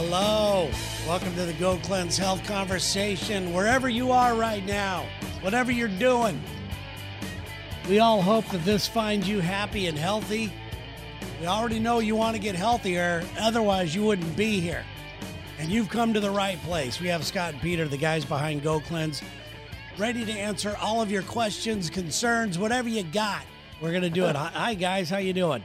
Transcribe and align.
Hello. 0.00 0.70
Welcome 1.08 1.34
to 1.34 1.44
the 1.44 1.54
Go 1.54 1.76
Cleanse 1.78 2.16
Health 2.16 2.46
Conversation. 2.46 3.52
Wherever 3.52 3.88
you 3.88 4.12
are 4.12 4.36
right 4.36 4.64
now, 4.64 5.04
whatever 5.40 5.72
you're 5.72 5.88
doing, 5.88 6.40
we 7.88 7.98
all 7.98 8.22
hope 8.22 8.46
that 8.50 8.64
this 8.64 8.86
finds 8.86 9.28
you 9.28 9.40
happy 9.40 9.88
and 9.88 9.98
healthy. 9.98 10.52
We 11.40 11.48
already 11.48 11.80
know 11.80 11.98
you 11.98 12.14
want 12.14 12.36
to 12.36 12.40
get 12.40 12.54
healthier, 12.54 13.24
otherwise, 13.40 13.92
you 13.92 14.04
wouldn't 14.04 14.36
be 14.36 14.60
here. 14.60 14.84
And 15.58 15.68
you've 15.68 15.88
come 15.88 16.14
to 16.14 16.20
the 16.20 16.30
right 16.30 16.62
place. 16.62 17.00
We 17.00 17.08
have 17.08 17.26
Scott 17.26 17.54
and 17.54 17.60
Peter, 17.60 17.88
the 17.88 17.96
guys 17.96 18.24
behind 18.24 18.62
Go 18.62 18.78
Cleanse, 18.78 19.20
ready 19.98 20.24
to 20.24 20.32
answer 20.32 20.76
all 20.80 21.02
of 21.02 21.10
your 21.10 21.22
questions, 21.22 21.90
concerns, 21.90 22.56
whatever 22.56 22.88
you 22.88 23.02
got. 23.02 23.42
We're 23.80 23.90
going 23.90 24.02
to 24.02 24.10
do 24.10 24.26
it. 24.26 24.36
Hi, 24.36 24.74
guys. 24.74 25.10
How 25.10 25.18
you 25.18 25.32
doing? 25.32 25.64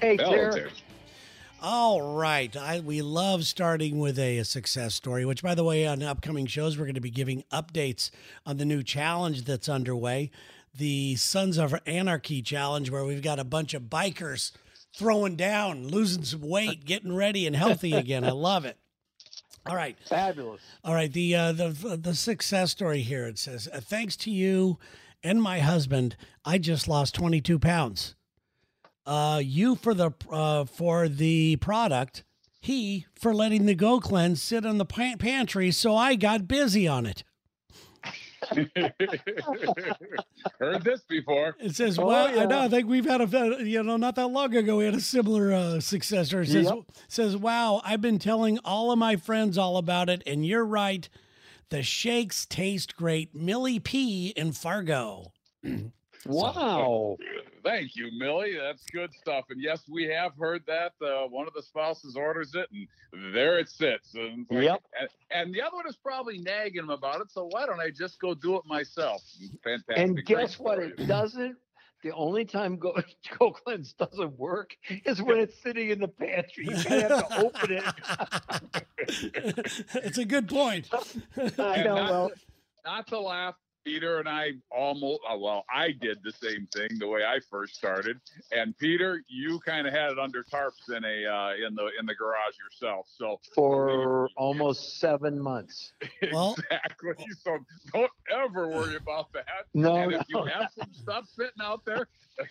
Hey, 0.00 0.16
Claire. 0.16 0.68
All 1.62 2.16
right. 2.16 2.54
I, 2.54 2.80
we 2.80 3.00
love 3.00 3.46
starting 3.46 3.98
with 3.98 4.18
a, 4.18 4.38
a, 4.38 4.44
success 4.44 4.94
story, 4.94 5.24
which, 5.24 5.42
by 5.42 5.54
the 5.54 5.64
way, 5.64 5.86
on 5.86 6.02
upcoming 6.02 6.46
shows, 6.46 6.76
we're 6.76 6.84
going 6.84 6.96
to 6.96 7.00
be 7.00 7.10
giving 7.10 7.44
updates 7.50 8.10
on 8.44 8.58
the 8.58 8.66
new 8.66 8.82
challenge 8.82 9.44
that's 9.44 9.68
underway 9.68 10.30
the 10.74 11.16
Sons 11.16 11.56
of 11.56 11.74
Anarchy 11.86 12.42
challenge, 12.42 12.90
where 12.90 13.04
we've 13.04 13.22
got 13.22 13.38
a 13.38 13.44
bunch 13.44 13.72
of 13.72 13.84
bikers 13.84 14.52
throwing 14.94 15.36
down, 15.36 15.88
losing 15.88 16.24
some 16.24 16.42
weight, 16.42 16.84
getting 16.84 17.16
ready 17.16 17.46
and 17.46 17.56
healthy 17.56 17.94
again. 17.94 18.24
I 18.24 18.32
love 18.32 18.66
it. 18.66 18.76
All 19.66 19.74
right. 19.74 19.96
Fabulous. 20.06 20.60
All 20.84 20.94
right. 20.94 21.12
The, 21.12 21.34
uh, 21.34 21.52
the, 21.52 21.98
the 22.00 22.14
success 22.14 22.70
story 22.70 23.00
here 23.00 23.26
it 23.26 23.38
says, 23.38 23.66
thanks 23.72 24.16
to 24.18 24.30
you 24.30 24.78
and 25.24 25.42
my 25.42 25.60
husband, 25.60 26.16
I 26.44 26.58
just 26.58 26.86
lost 26.86 27.14
22 27.14 27.58
pounds 27.58 28.14
uh, 29.06 29.40
you 29.42 29.76
for 29.76 29.94
the 29.94 30.10
uh, 30.30 30.64
for 30.64 31.08
the 31.08 31.56
product, 31.56 32.24
he 32.60 33.06
for 33.14 33.34
letting 33.34 33.66
the 33.66 33.74
Go 33.74 34.00
Cleanse 34.00 34.42
sit 34.42 34.64
in 34.64 34.78
the 34.78 34.84
pantry. 34.84 35.70
So 35.70 35.94
I 35.96 36.16
got 36.16 36.48
busy 36.48 36.88
on 36.88 37.06
it. 37.06 37.22
Heard 40.60 40.84
this 40.84 41.00
before. 41.08 41.56
It 41.58 41.74
says, 41.74 41.98
oh, 41.98 42.06
"Well, 42.06 42.34
yeah. 42.34 42.42
I 42.42 42.46
know. 42.46 42.60
I 42.60 42.68
think 42.68 42.88
we've 42.88 43.04
had 43.04 43.20
a 43.20 43.64
you 43.64 43.82
know 43.82 43.96
not 43.96 44.14
that 44.16 44.28
long 44.28 44.54
ago 44.54 44.76
we 44.76 44.84
had 44.84 44.94
a 44.94 45.00
similar 45.00 45.52
uh, 45.52 45.80
successor." 45.80 46.42
It 46.42 46.48
says, 46.48 46.66
yep. 46.66 46.78
"says 47.08 47.36
Wow, 47.36 47.80
I've 47.84 48.00
been 48.00 48.18
telling 48.18 48.58
all 48.64 48.92
of 48.92 48.98
my 48.98 49.16
friends 49.16 49.58
all 49.58 49.76
about 49.76 50.08
it, 50.08 50.22
and 50.26 50.46
you're 50.46 50.64
right. 50.64 51.08
The 51.70 51.82
shakes 51.82 52.46
taste 52.46 52.94
great. 52.96 53.34
Millie 53.34 53.80
P 53.80 54.28
in 54.36 54.52
Fargo." 54.52 55.32
wow. 56.26 57.16
Thank 57.66 57.96
you, 57.96 58.10
Millie. 58.16 58.56
That's 58.56 58.84
good 58.92 59.12
stuff. 59.12 59.46
And 59.50 59.60
yes, 59.60 59.82
we 59.88 60.04
have 60.04 60.32
heard 60.38 60.62
that. 60.68 60.92
Uh, 61.02 61.26
one 61.26 61.48
of 61.48 61.54
the 61.54 61.62
spouses 61.62 62.14
orders 62.14 62.54
it, 62.54 62.68
and 62.70 63.34
there 63.34 63.58
it 63.58 63.68
sits. 63.68 64.14
And, 64.14 64.46
yep. 64.50 64.82
And, 64.98 65.08
and, 65.32 65.54
the 65.54 65.62
other 65.62 65.74
one 65.74 65.88
is 65.88 65.96
probably 65.96 66.38
nagging 66.38 66.84
him 66.84 66.90
about 66.90 67.20
it. 67.20 67.32
So 67.32 67.48
why 67.50 67.66
don't 67.66 67.80
I 67.80 67.90
just 67.90 68.20
go 68.20 68.34
do 68.34 68.54
it 68.56 68.62
myself? 68.66 69.20
Fantastic. 69.64 69.98
And 69.98 70.24
guess 70.24 70.60
what? 70.60 70.78
It 70.78 71.08
doesn't. 71.08 71.56
The 72.04 72.12
only 72.12 72.44
time 72.44 72.76
Go, 72.76 72.96
Go 73.38 73.50
Cleanse 73.50 73.94
doesn't 73.94 74.38
work 74.38 74.76
is 75.04 75.20
when 75.20 75.38
it's 75.38 75.60
sitting 75.60 75.90
in 75.90 75.98
the 75.98 76.08
pantry. 76.08 76.66
You 76.68 76.76
have 76.76 77.28
to 77.28 77.40
open 77.44 77.72
it. 77.72 77.84
It's 79.94 80.18
a 80.18 80.24
good 80.24 80.48
point. 80.48 80.88
I 81.36 81.82
know. 81.82 81.94
Not, 81.94 82.10
well, 82.10 82.30
not 82.84 83.06
to 83.08 83.20
laugh, 83.20 83.54
Peter 83.86 84.18
and 84.18 84.28
I 84.28 84.50
almost 84.68 85.20
uh, 85.32 85.38
well, 85.38 85.64
I 85.72 85.92
did 85.92 86.18
the 86.24 86.32
same 86.32 86.66
thing 86.74 86.98
the 86.98 87.06
way 87.06 87.20
I 87.24 87.38
first 87.48 87.76
started, 87.76 88.18
and 88.50 88.76
Peter, 88.76 89.22
you 89.28 89.60
kind 89.60 89.86
of 89.86 89.92
had 89.92 90.10
it 90.10 90.18
under 90.18 90.42
tarps 90.42 90.88
in 90.88 91.04
a 91.04 91.24
uh, 91.24 91.66
in 91.66 91.76
the 91.76 91.88
in 92.00 92.04
the 92.04 92.14
garage 92.14 92.56
yourself. 92.58 93.06
So 93.16 93.38
for 93.54 94.28
almost 94.36 94.98
seven 94.98 95.40
months. 95.40 95.92
exactly. 96.20 97.14
So 97.44 97.58
don't 97.94 98.10
ever 98.28 98.66
worry 98.68 98.96
about 98.96 99.32
that. 99.34 99.66
No, 99.72 99.94
and 99.94 100.14
if 100.14 100.22
no. 100.30 100.44
you 100.44 100.50
have 100.50 100.72
some 100.76 100.92
stuff 100.92 101.28
sitting 101.36 101.62
out 101.62 101.84
there, 101.84 102.08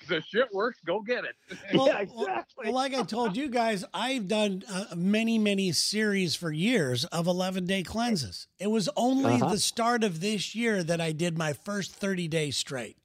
the 0.07 0.21
shit 0.21 0.53
works, 0.53 0.79
go 0.85 1.01
get 1.01 1.23
it. 1.25 1.35
Well, 1.73 1.87
yeah, 1.87 1.99
exactly. 1.99 2.65
Well, 2.65 2.73
like 2.73 2.93
I 2.93 3.03
told 3.03 3.35
you 3.35 3.49
guys, 3.49 3.83
I've 3.93 4.27
done 4.27 4.63
uh, 4.69 4.95
many, 4.95 5.37
many 5.37 5.71
series 5.71 6.35
for 6.35 6.51
years 6.51 7.05
of 7.05 7.27
11 7.27 7.65
day 7.65 7.83
cleanses. 7.83 8.47
It 8.59 8.67
was 8.67 8.89
only 8.95 9.35
uh-huh. 9.35 9.49
the 9.49 9.59
start 9.59 10.03
of 10.03 10.21
this 10.21 10.55
year 10.55 10.83
that 10.83 11.01
I 11.01 11.11
did 11.11 11.37
my 11.37 11.53
first 11.53 11.93
30 11.93 12.27
days 12.27 12.57
straight. 12.57 12.97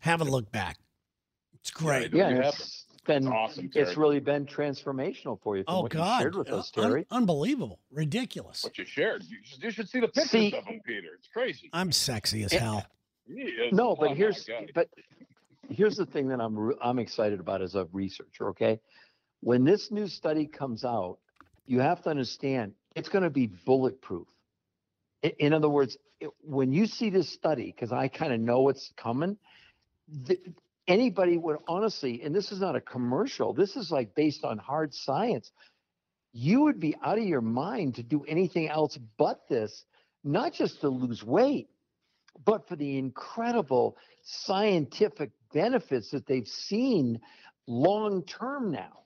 Have 0.00 0.20
a 0.20 0.24
look 0.24 0.50
back. 0.50 0.78
It's 1.54 1.70
great. 1.70 2.14
Yeah, 2.14 2.30
yeah 2.30 2.48
it's 2.48 2.86
been 3.04 3.26
awesome. 3.26 3.68
Terry. 3.68 3.86
It's 3.86 3.96
really 3.96 4.20
been 4.20 4.46
transformational 4.46 5.40
for 5.42 5.56
you. 5.56 5.64
oh 5.66 5.88
God, 5.88 6.20
shared 6.20 6.36
with 6.36 6.50
us, 6.50 6.70
Terry. 6.70 7.06
Un- 7.10 7.22
unbelievable, 7.22 7.80
ridiculous. 7.90 8.62
What 8.62 8.78
you 8.78 8.84
shared, 8.84 9.24
you, 9.24 9.38
you 9.60 9.70
should 9.70 9.88
see 9.88 10.00
the 10.00 10.08
pictures 10.08 10.30
see, 10.30 10.52
of 10.54 10.64
him, 10.64 10.80
Peter. 10.84 11.08
It's 11.18 11.28
crazy. 11.28 11.68
I'm 11.72 11.90
sexy 11.90 12.44
as 12.44 12.52
hell. 12.52 12.86
No, 13.72 13.96
but 13.96 14.16
here's 14.16 14.48
but 14.74 14.88
here's 15.68 15.96
the 15.96 16.06
thing 16.06 16.28
that 16.28 16.40
I'm 16.40 16.72
I'm 16.82 16.98
excited 16.98 17.40
about 17.40 17.62
as 17.62 17.74
a 17.74 17.86
researcher. 17.92 18.48
Okay, 18.50 18.80
when 19.40 19.64
this 19.64 19.90
new 19.90 20.06
study 20.06 20.46
comes 20.46 20.84
out, 20.84 21.18
you 21.66 21.80
have 21.80 22.02
to 22.02 22.10
understand 22.10 22.72
it's 22.94 23.08
going 23.08 23.24
to 23.24 23.30
be 23.30 23.46
bulletproof. 23.46 24.26
In, 25.22 25.32
in 25.38 25.52
other 25.52 25.68
words, 25.68 25.96
it, 26.20 26.30
when 26.42 26.72
you 26.72 26.86
see 26.86 27.10
this 27.10 27.28
study, 27.28 27.66
because 27.66 27.92
I 27.92 28.08
kind 28.08 28.32
of 28.32 28.40
know 28.40 28.62
what's 28.62 28.92
coming, 28.96 29.36
the, 30.26 30.38
anybody 30.86 31.36
would 31.36 31.58
honestly, 31.68 32.22
and 32.22 32.34
this 32.34 32.50
is 32.50 32.60
not 32.60 32.74
a 32.74 32.80
commercial. 32.80 33.52
This 33.52 33.76
is 33.76 33.90
like 33.90 34.14
based 34.14 34.44
on 34.44 34.58
hard 34.58 34.94
science. 34.94 35.50
You 36.32 36.62
would 36.62 36.80
be 36.80 36.96
out 37.04 37.18
of 37.18 37.24
your 37.24 37.40
mind 37.40 37.96
to 37.96 38.02
do 38.02 38.24
anything 38.24 38.68
else 38.68 38.98
but 39.16 39.48
this, 39.48 39.84
not 40.24 40.52
just 40.52 40.80
to 40.80 40.88
lose 40.88 41.22
weight, 41.22 41.68
but 42.44 42.68
for 42.68 42.76
the 42.76 42.98
incredible 42.98 43.96
scientific 44.22 45.30
benefits 45.52 46.10
that 46.10 46.26
they've 46.26 46.48
seen 46.48 47.20
long 47.66 48.24
term 48.24 48.70
now. 48.70 48.98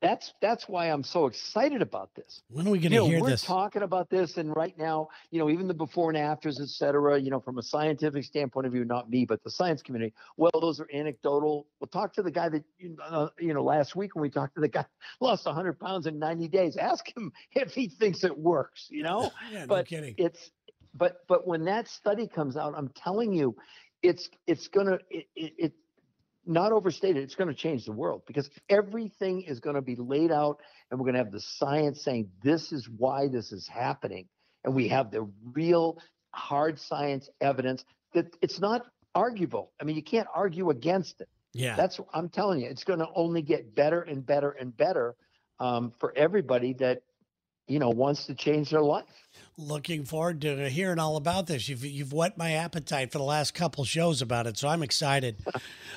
That's 0.00 0.32
that's 0.40 0.68
why 0.68 0.86
I'm 0.86 1.02
so 1.02 1.26
excited 1.26 1.82
about 1.82 2.14
this. 2.14 2.40
When 2.50 2.68
are 2.68 2.70
we 2.70 2.78
going 2.78 2.90
to 2.90 2.94
you 2.94 3.00
know, 3.00 3.08
hear 3.08 3.20
we're 3.20 3.30
this? 3.30 3.42
We're 3.42 3.54
talking 3.54 3.82
about 3.82 4.08
this, 4.08 4.36
and 4.36 4.54
right 4.54 4.78
now, 4.78 5.08
you 5.32 5.40
know, 5.40 5.50
even 5.50 5.66
the 5.66 5.74
before 5.74 6.10
and 6.10 6.16
afters, 6.16 6.60
et 6.60 6.68
cetera. 6.68 7.18
You 7.18 7.30
know, 7.30 7.40
from 7.40 7.58
a 7.58 7.62
scientific 7.62 8.22
standpoint 8.22 8.66
of 8.66 8.72
view, 8.72 8.84
not 8.84 9.10
me, 9.10 9.24
but 9.24 9.42
the 9.42 9.50
science 9.50 9.82
community. 9.82 10.14
Well, 10.36 10.52
those 10.60 10.78
are 10.78 10.86
anecdotal. 10.94 11.66
We'll 11.80 11.88
talk 11.88 12.12
to 12.14 12.22
the 12.22 12.30
guy 12.30 12.48
that 12.48 12.64
uh, 13.04 13.28
you 13.40 13.54
know 13.54 13.64
last 13.64 13.96
week 13.96 14.14
when 14.14 14.22
we 14.22 14.30
talked 14.30 14.54
to 14.54 14.60
the 14.60 14.68
guy 14.68 14.86
lost 15.20 15.46
100 15.46 15.80
pounds 15.80 16.06
in 16.06 16.20
90 16.20 16.46
days. 16.46 16.76
Ask 16.76 17.04
him 17.16 17.32
if 17.52 17.72
he 17.72 17.88
thinks 17.88 18.22
it 18.22 18.38
works. 18.38 18.86
You 18.90 19.02
know, 19.02 19.32
yeah, 19.52 19.66
but 19.66 19.78
no 19.78 19.82
kidding. 19.82 20.14
It's 20.16 20.52
but 20.94 21.26
but 21.26 21.44
when 21.44 21.64
that 21.64 21.88
study 21.88 22.28
comes 22.28 22.56
out, 22.56 22.74
I'm 22.76 22.88
telling 22.88 23.32
you, 23.32 23.56
it's 24.02 24.28
it's 24.46 24.68
gonna 24.68 24.98
it, 25.10 25.26
it, 25.34 25.52
it 25.58 25.72
not 26.48 26.72
overstated, 26.72 27.22
it's 27.22 27.34
going 27.34 27.48
to 27.48 27.54
change 27.54 27.84
the 27.84 27.92
world 27.92 28.22
because 28.26 28.48
everything 28.68 29.42
is 29.42 29.60
going 29.60 29.76
to 29.76 29.82
be 29.82 29.96
laid 29.96 30.32
out 30.32 30.60
and 30.90 30.98
we're 30.98 31.04
going 31.04 31.14
to 31.14 31.22
have 31.22 31.30
the 31.30 31.40
science 31.40 32.02
saying 32.02 32.30
this 32.42 32.72
is 32.72 32.88
why 32.96 33.28
this 33.28 33.52
is 33.52 33.68
happening. 33.68 34.26
And 34.64 34.74
we 34.74 34.88
have 34.88 35.10
the 35.10 35.28
real 35.52 35.98
hard 36.30 36.80
science 36.80 37.28
evidence 37.40 37.84
that 38.14 38.34
it's 38.40 38.58
not 38.58 38.86
arguable. 39.14 39.72
I 39.80 39.84
mean, 39.84 39.96
you 39.96 40.02
can't 40.02 40.26
argue 40.34 40.70
against 40.70 41.20
it. 41.20 41.28
Yeah. 41.52 41.76
That's, 41.76 42.00
I'm 42.14 42.30
telling 42.30 42.60
you, 42.60 42.68
it's 42.68 42.84
going 42.84 43.00
to 43.00 43.08
only 43.14 43.42
get 43.42 43.74
better 43.74 44.00
and 44.00 44.24
better 44.24 44.50
and 44.50 44.74
better 44.74 45.16
um, 45.60 45.92
for 46.00 46.16
everybody 46.16 46.72
that 46.74 47.02
you 47.68 47.78
know 47.78 47.90
wants 47.90 48.26
to 48.26 48.34
change 48.34 48.70
their 48.70 48.82
life. 48.82 49.04
Looking 49.56 50.04
forward 50.04 50.40
to 50.42 50.68
hearing 50.68 50.98
all 50.98 51.16
about 51.16 51.46
this. 51.46 51.68
You've 51.68 51.84
you've 51.84 52.12
whet 52.12 52.36
my 52.36 52.52
appetite 52.52 53.12
for 53.12 53.18
the 53.18 53.24
last 53.24 53.54
couple 53.54 53.84
shows 53.84 54.22
about 54.22 54.46
it, 54.46 54.56
so 54.58 54.68
I'm 54.68 54.82
excited. 54.82 55.36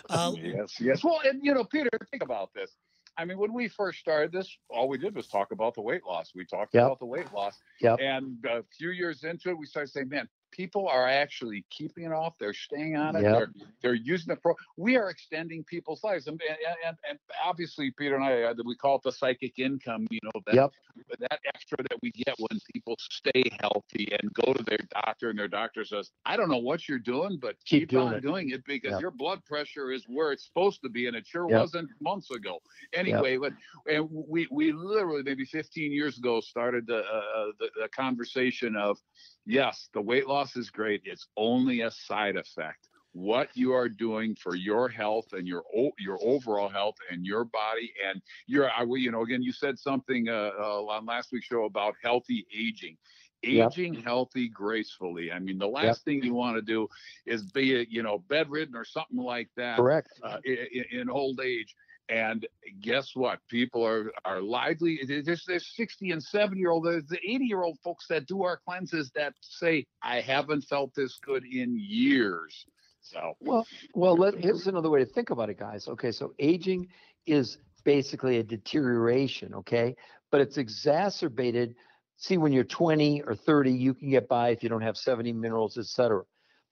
Uh, 0.09 0.33
yes, 0.35 0.75
yes. 0.81 1.03
Well, 1.03 1.21
and 1.23 1.39
you 1.45 1.53
know, 1.53 1.63
Peter, 1.63 1.89
think 2.09 2.23
about 2.23 2.49
this. 2.53 2.71
I 3.17 3.23
mean, 3.23 3.37
when 3.37 3.53
we 3.53 3.67
first 3.67 3.99
started 3.99 4.31
this, 4.31 4.49
all 4.69 4.89
we 4.89 4.97
did 4.97 5.15
was 5.15 5.27
talk 5.27 5.51
about 5.51 5.75
the 5.75 5.81
weight 5.81 6.01
loss. 6.05 6.31
We 6.35 6.43
talked 6.43 6.73
yep. 6.73 6.85
about 6.85 6.99
the 6.99 7.05
weight 7.05 7.31
loss. 7.33 7.55
Yep. 7.79 7.99
And 8.01 8.37
a 8.45 8.63
few 8.77 8.89
years 8.89 9.23
into 9.23 9.49
it, 9.49 9.57
we 9.57 9.65
started 9.65 9.91
saying, 9.91 10.09
man, 10.09 10.27
people 10.51 10.87
are 10.87 11.07
actually 11.07 11.65
keeping 11.69 12.05
it 12.05 12.11
off. 12.11 12.33
They're 12.39 12.53
staying 12.53 12.95
on 12.95 13.15
it. 13.15 13.23
Yep. 13.23 13.33
They're, 13.33 13.51
they're 13.81 13.93
using 13.93 14.33
the 14.33 14.35
pro. 14.35 14.53
We 14.77 14.97
are 14.97 15.09
extending 15.09 15.63
people's 15.63 16.03
lives, 16.03 16.27
and 16.27 16.39
and, 16.47 16.57
and, 16.85 16.97
and 17.09 17.19
obviously, 17.43 17.91
Peter 17.91 18.15
and 18.15 18.23
I, 18.23 18.43
uh, 18.43 18.53
we 18.65 18.75
call 18.75 18.97
it 18.97 19.03
the 19.03 19.11
psychic 19.11 19.59
income. 19.59 20.07
You 20.11 20.19
know 20.23 20.41
that 20.47 20.55
yep. 20.55 20.71
that 21.19 21.39
extra 21.47 21.77
that 21.77 21.97
we 22.01 22.11
get 22.11 22.35
when 22.37 22.59
people 22.73 22.95
stay 22.99 23.43
healthy 23.61 24.09
and 24.11 24.33
go 24.33 24.53
to 24.53 24.63
their 24.63 24.79
doctor, 25.03 25.29
and 25.29 25.39
their 25.39 25.47
doctor 25.47 25.85
says, 25.85 26.11
"I 26.25 26.37
don't 26.37 26.49
know 26.49 26.57
what 26.57 26.87
you're 26.87 26.99
doing, 26.99 27.37
but 27.41 27.55
keep, 27.65 27.83
keep 27.83 27.89
doing 27.89 28.07
on 28.07 28.13
it. 28.15 28.21
doing 28.21 28.49
it 28.51 28.63
because 28.65 28.99
your 28.99 29.11
blood 29.11 29.43
pressure 29.45 29.91
is 29.91 30.03
where 30.07 30.31
it's 30.31 30.45
supposed 30.45 30.81
to 30.83 30.89
be, 30.89 31.07
and 31.07 31.15
it 31.15 31.25
sure 31.25 31.47
wasn't 31.47 31.89
months 32.01 32.29
ago." 32.31 32.59
Anyway, 32.93 33.37
but 33.37 33.53
and 33.87 34.07
we 34.11 34.47
we 34.51 34.71
literally 34.71 35.23
maybe 35.23 35.45
15 35.45 35.91
years 35.91 36.17
ago 36.17 36.41
started 36.41 36.87
the, 36.87 36.99
uh, 36.99 37.45
the 37.59 37.69
the 37.81 37.89
conversation 37.89 38.75
of 38.75 38.97
yes, 39.45 39.89
the 39.93 40.01
weight 40.01 40.27
loss 40.27 40.40
is 40.55 40.69
great. 40.69 41.01
It's 41.05 41.27
only 41.37 41.81
a 41.81 41.91
side 41.91 42.35
effect. 42.35 42.87
what 43.13 43.49
you 43.53 43.73
are 43.73 43.89
doing 43.89 44.35
for 44.35 44.55
your 44.55 44.87
health 44.87 45.33
and 45.33 45.45
your 45.47 45.63
your 45.99 46.17
overall 46.21 46.69
health 46.69 46.95
and 47.11 47.25
your 47.25 47.43
body 47.43 47.91
and 48.07 48.21
your 48.47 48.69
I 48.71 48.83
you 48.83 49.11
know 49.11 49.23
again 49.23 49.43
you 49.43 49.51
said 49.51 49.77
something 49.77 50.29
uh, 50.29 50.51
uh, 50.57 50.83
on 50.93 51.05
last 51.05 51.31
week's 51.31 51.47
show 51.47 51.65
about 51.65 51.93
healthy 52.01 52.45
aging 52.55 52.97
aging 53.43 53.95
yep. 53.95 54.03
healthy 54.03 54.47
gracefully 54.47 55.31
i 55.31 55.39
mean 55.39 55.57
the 55.57 55.67
last 55.67 55.85
yep. 55.85 55.97
thing 55.97 56.23
you 56.23 56.33
want 56.33 56.55
to 56.55 56.61
do 56.61 56.87
is 57.25 57.43
be 57.43 57.85
you 57.89 58.03
know 58.03 58.19
bedridden 58.29 58.75
or 58.75 58.85
something 58.85 59.17
like 59.17 59.49
that 59.57 59.77
correct 59.77 60.09
uh, 60.23 60.37
in, 60.45 60.85
in 60.91 61.09
old 61.09 61.41
age 61.41 61.75
and 62.09 62.45
guess 62.81 63.11
what? 63.15 63.39
People 63.49 63.85
are 63.85 64.11
are 64.25 64.41
lively. 64.41 64.99
There's 65.07 65.45
there's 65.45 65.75
60 65.75 66.11
and 66.11 66.23
70 66.23 66.59
year 66.59 66.71
old, 66.71 66.85
there's 66.85 67.05
the 67.05 67.19
80 67.23 67.45
year 67.45 67.63
old 67.63 67.79
folks 67.83 68.07
that 68.07 68.27
do 68.27 68.43
our 68.43 68.59
cleanses 68.67 69.11
that 69.15 69.33
say, 69.41 69.85
I 70.01 70.21
haven't 70.21 70.63
felt 70.63 70.93
this 70.95 71.19
good 71.23 71.45
in 71.45 71.77
years. 71.79 72.65
So 73.01 73.33
well, 73.39 73.65
well, 73.95 74.15
let, 74.15 74.35
here's 74.35 74.67
another 74.67 74.89
way 74.89 74.99
to 74.99 75.05
think 75.05 75.31
about 75.31 75.49
it, 75.49 75.57
guys. 75.57 75.87
Okay, 75.87 76.11
so 76.11 76.33
aging 76.37 76.87
is 77.25 77.57
basically 77.83 78.37
a 78.37 78.43
deterioration. 78.43 79.53
Okay, 79.55 79.95
but 80.31 80.41
it's 80.41 80.57
exacerbated. 80.57 81.75
See, 82.17 82.37
when 82.37 82.53
you're 82.53 82.63
20 82.63 83.23
or 83.23 83.33
30, 83.33 83.71
you 83.71 83.95
can 83.95 84.11
get 84.11 84.27
by 84.27 84.49
if 84.49 84.61
you 84.61 84.69
don't 84.69 84.81
have 84.81 84.95
70 84.95 85.33
minerals, 85.33 85.77
etc. 85.79 86.23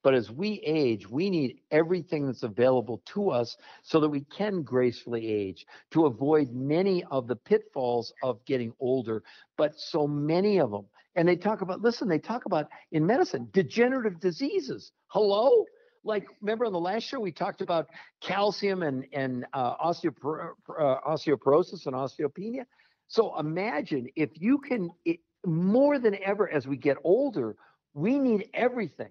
But 0.02 0.14
as 0.14 0.32
we 0.32 0.62
age, 0.66 1.10
we 1.10 1.30
need 1.30 1.60
everything 1.72 2.26
that's 2.26 2.44
available 2.44 3.02
to 3.08 3.30
us 3.30 3.58
so 3.84 4.00
that 4.00 4.10
we 4.10 4.22
can 4.22 4.64
gracefully 4.64 5.28
age 5.28 5.66
to 5.92 6.06
avoid 6.06 6.54
many 6.54 7.04
of 7.06 7.28
the 7.28 7.36
pitfalls 7.36 8.14
of 8.24 8.44
getting 8.46 8.74
older, 8.80 9.24
but 9.58 9.78
so 9.78 10.08
many 10.08 10.60
of 10.60 10.72
them. 10.72 10.86
And 11.16 11.28
they 11.28 11.36
talk 11.36 11.62
about, 11.62 11.82
listen, 11.82 12.08
they 12.08 12.20
talk 12.20 12.46
about 12.46 12.68
in 12.92 13.06
medicine, 13.06 13.50
degenerative 13.52 14.20
diseases. 14.20 14.92
Hello? 15.08 15.66
Like, 16.06 16.26
remember 16.40 16.66
on 16.66 16.72
the 16.72 16.80
last 16.80 17.04
show, 17.04 17.20
we 17.20 17.34
talked 17.34 17.60
about 17.60 17.88
calcium 18.22 18.84
and, 18.84 19.06
and 19.12 19.46
uh, 19.52 19.76
osteopor- 19.78 20.54
uh, 20.80 20.96
osteoporosis 21.06 21.88
and 21.88 21.96
osteopenia. 21.96 22.64
So 23.10 23.38
imagine 23.38 24.08
if 24.16 24.30
you 24.36 24.60
can, 24.60 24.92
it, 25.04 25.20
more 25.46 26.00
than 26.00 26.16
ever 26.24 26.50
as 26.50 26.68
we 26.68 26.78
get 26.78 26.96
older, 27.04 27.58
we 27.94 28.18
need 28.18 28.50
everything 28.54 29.10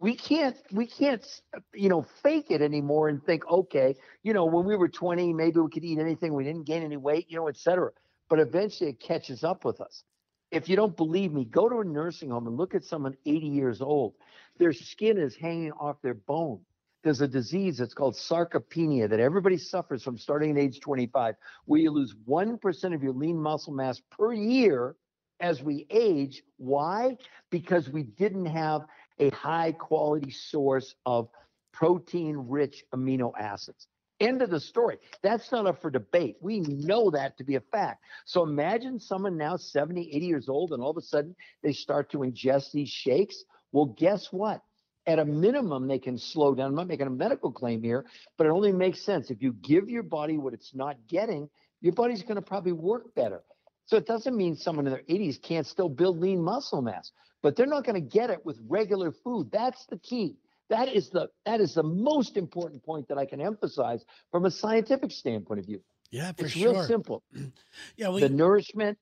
we 0.00 0.16
can't 0.16 0.56
we 0.72 0.86
can't 0.86 1.24
you 1.72 1.88
know 1.88 2.04
fake 2.22 2.46
it 2.50 2.60
anymore 2.62 3.08
and 3.08 3.22
think 3.24 3.46
okay 3.48 3.94
you 4.22 4.32
know 4.32 4.44
when 4.44 4.64
we 4.64 4.74
were 4.74 4.88
20 4.88 5.32
maybe 5.32 5.60
we 5.60 5.70
could 5.70 5.84
eat 5.84 5.98
anything 5.98 6.34
we 6.34 6.42
didn't 6.42 6.64
gain 6.64 6.82
any 6.82 6.96
weight 6.96 7.26
you 7.28 7.36
know 7.36 7.48
etc 7.48 7.90
but 8.30 8.38
eventually 8.38 8.90
it 8.90 9.00
catches 9.00 9.44
up 9.44 9.64
with 9.66 9.82
us. 9.82 10.04
If 10.50 10.68
you 10.68 10.76
don't 10.76 10.96
believe 10.96 11.32
me 11.32 11.44
go 11.44 11.68
to 11.68 11.80
a 11.80 11.84
nursing 11.84 12.30
home 12.30 12.46
and 12.46 12.56
look 12.56 12.74
at 12.74 12.84
someone 12.84 13.16
80 13.26 13.46
years 13.46 13.82
old. 13.82 14.14
Their 14.56 14.72
skin 14.72 15.18
is 15.18 15.36
hanging 15.36 15.72
off 15.72 16.00
their 16.00 16.14
bone. 16.14 16.60
There's 17.02 17.20
a 17.20 17.28
disease 17.28 17.78
that's 17.78 17.94
called 17.94 18.14
sarcopenia 18.14 19.08
that 19.08 19.20
everybody 19.20 19.58
suffers 19.58 20.02
from 20.02 20.18
starting 20.18 20.50
at 20.52 20.58
age 20.58 20.80
25 20.80 21.34
where 21.64 21.80
you 21.80 21.90
lose 21.90 22.14
1% 22.28 22.94
of 22.94 23.02
your 23.02 23.12
lean 23.12 23.38
muscle 23.38 23.72
mass 23.72 24.00
per 24.10 24.32
year 24.32 24.96
as 25.40 25.62
we 25.62 25.86
age. 25.90 26.42
Why? 26.58 27.16
Because 27.50 27.88
we 27.88 28.02
didn't 28.02 28.46
have 28.46 28.82
a 29.20 29.30
high 29.30 29.72
quality 29.72 30.30
source 30.30 30.94
of 31.06 31.28
protein 31.72 32.36
rich 32.36 32.84
amino 32.94 33.32
acids. 33.38 33.86
End 34.18 34.42
of 34.42 34.50
the 34.50 34.60
story. 34.60 34.98
That's 35.22 35.50
not 35.50 35.66
up 35.66 35.80
for 35.80 35.90
debate. 35.90 36.36
We 36.42 36.60
know 36.60 37.10
that 37.10 37.38
to 37.38 37.44
be 37.44 37.54
a 37.54 37.60
fact. 37.60 38.02
So 38.26 38.42
imagine 38.42 38.98
someone 39.00 39.38
now 39.38 39.56
70, 39.56 40.10
80 40.12 40.26
years 40.26 40.48
old, 40.48 40.72
and 40.72 40.82
all 40.82 40.90
of 40.90 40.96
a 40.98 41.02
sudden 41.02 41.34
they 41.62 41.72
start 41.72 42.10
to 42.10 42.18
ingest 42.18 42.72
these 42.72 42.90
shakes. 42.90 43.44
Well, 43.72 43.86
guess 43.86 44.28
what? 44.30 44.60
At 45.06 45.18
a 45.18 45.24
minimum, 45.24 45.88
they 45.88 45.98
can 45.98 46.18
slow 46.18 46.54
down. 46.54 46.66
I'm 46.66 46.74
not 46.74 46.88
making 46.88 47.06
a 47.06 47.10
medical 47.10 47.50
claim 47.50 47.82
here, 47.82 48.04
but 48.36 48.46
it 48.46 48.50
only 48.50 48.72
makes 48.72 49.02
sense. 49.02 49.30
If 49.30 49.40
you 49.40 49.54
give 49.54 49.88
your 49.88 50.02
body 50.02 50.36
what 50.36 50.52
it's 50.52 50.74
not 50.74 50.96
getting, 51.08 51.48
your 51.80 51.94
body's 51.94 52.22
going 52.22 52.36
to 52.36 52.42
probably 52.42 52.72
work 52.72 53.14
better. 53.14 53.42
So 53.86 53.96
it 53.96 54.06
doesn't 54.06 54.36
mean 54.36 54.54
someone 54.54 54.86
in 54.86 54.92
their 54.92 55.02
80s 55.08 55.40
can't 55.40 55.66
still 55.66 55.88
build 55.88 56.18
lean 56.18 56.42
muscle 56.42 56.82
mass 56.82 57.10
but 57.42 57.56
they're 57.56 57.66
not 57.66 57.84
going 57.84 57.94
to 57.94 58.08
get 58.08 58.30
it 58.30 58.44
with 58.44 58.58
regular 58.68 59.12
food. 59.12 59.50
That's 59.52 59.86
the 59.86 59.98
key. 59.98 60.36
That 60.68 60.88
is 60.88 61.10
the 61.10 61.28
that 61.44 61.60
is 61.60 61.74
the 61.74 61.82
most 61.82 62.36
important 62.36 62.82
point 62.84 63.08
that 63.08 63.18
I 63.18 63.26
can 63.26 63.40
emphasize 63.40 64.04
from 64.30 64.44
a 64.44 64.50
scientific 64.50 65.10
standpoint 65.10 65.60
of 65.60 65.66
view. 65.66 65.80
Yeah, 66.10 66.32
for 66.32 66.44
it's 66.44 66.54
sure. 66.54 66.72
real 66.72 66.84
simple. 66.84 67.22
yeah, 67.96 68.10
we, 68.10 68.20
the 68.20 68.28
nourishment 68.28 68.98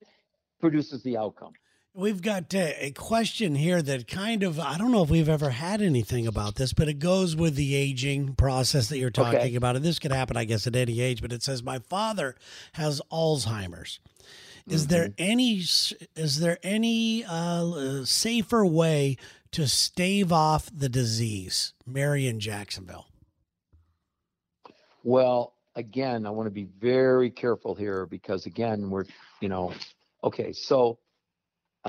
produces 0.60 1.02
the 1.02 1.18
outcome. 1.18 1.52
We've 1.94 2.22
got 2.22 2.54
uh, 2.54 2.70
a 2.78 2.92
question 2.92 3.54
here 3.54 3.82
that 3.82 4.06
kind 4.06 4.42
of 4.42 4.60
I 4.60 4.78
don't 4.78 4.92
know 4.92 5.02
if 5.02 5.10
we've 5.10 5.28
ever 5.28 5.50
had 5.50 5.82
anything 5.82 6.26
about 6.26 6.54
this, 6.54 6.72
but 6.72 6.88
it 6.88 7.00
goes 7.00 7.34
with 7.34 7.54
the 7.54 7.74
aging 7.74 8.34
process 8.34 8.88
that 8.88 8.98
you're 8.98 9.10
talking 9.10 9.40
okay. 9.40 9.54
about. 9.54 9.76
And 9.76 9.84
this 9.84 9.98
could 9.98 10.12
happen, 10.12 10.36
I 10.36 10.44
guess, 10.44 10.66
at 10.66 10.76
any 10.76 11.00
age. 11.00 11.20
But 11.20 11.32
it 11.32 11.42
says 11.42 11.62
my 11.62 11.80
father 11.80 12.36
has 12.74 13.02
Alzheimer's. 13.10 14.00
Is 14.68 14.86
mm-hmm. 14.86 14.92
there 14.92 15.14
any 15.18 15.52
is 16.16 16.40
there 16.40 16.58
any 16.62 17.24
uh, 17.24 18.04
safer 18.04 18.66
way 18.66 19.16
to 19.52 19.66
stave 19.66 20.32
off 20.32 20.70
the 20.72 20.88
disease? 20.88 21.72
Mary 21.86 22.26
in 22.26 22.38
Jacksonville. 22.38 23.06
Well, 25.02 25.54
again, 25.74 26.26
I 26.26 26.30
want 26.30 26.48
to 26.48 26.50
be 26.50 26.68
very 26.80 27.30
careful 27.30 27.74
here 27.74 28.04
because 28.04 28.44
again, 28.44 28.90
we're 28.90 29.04
you 29.40 29.48
know, 29.48 29.72
okay, 30.22 30.52
so 30.52 30.98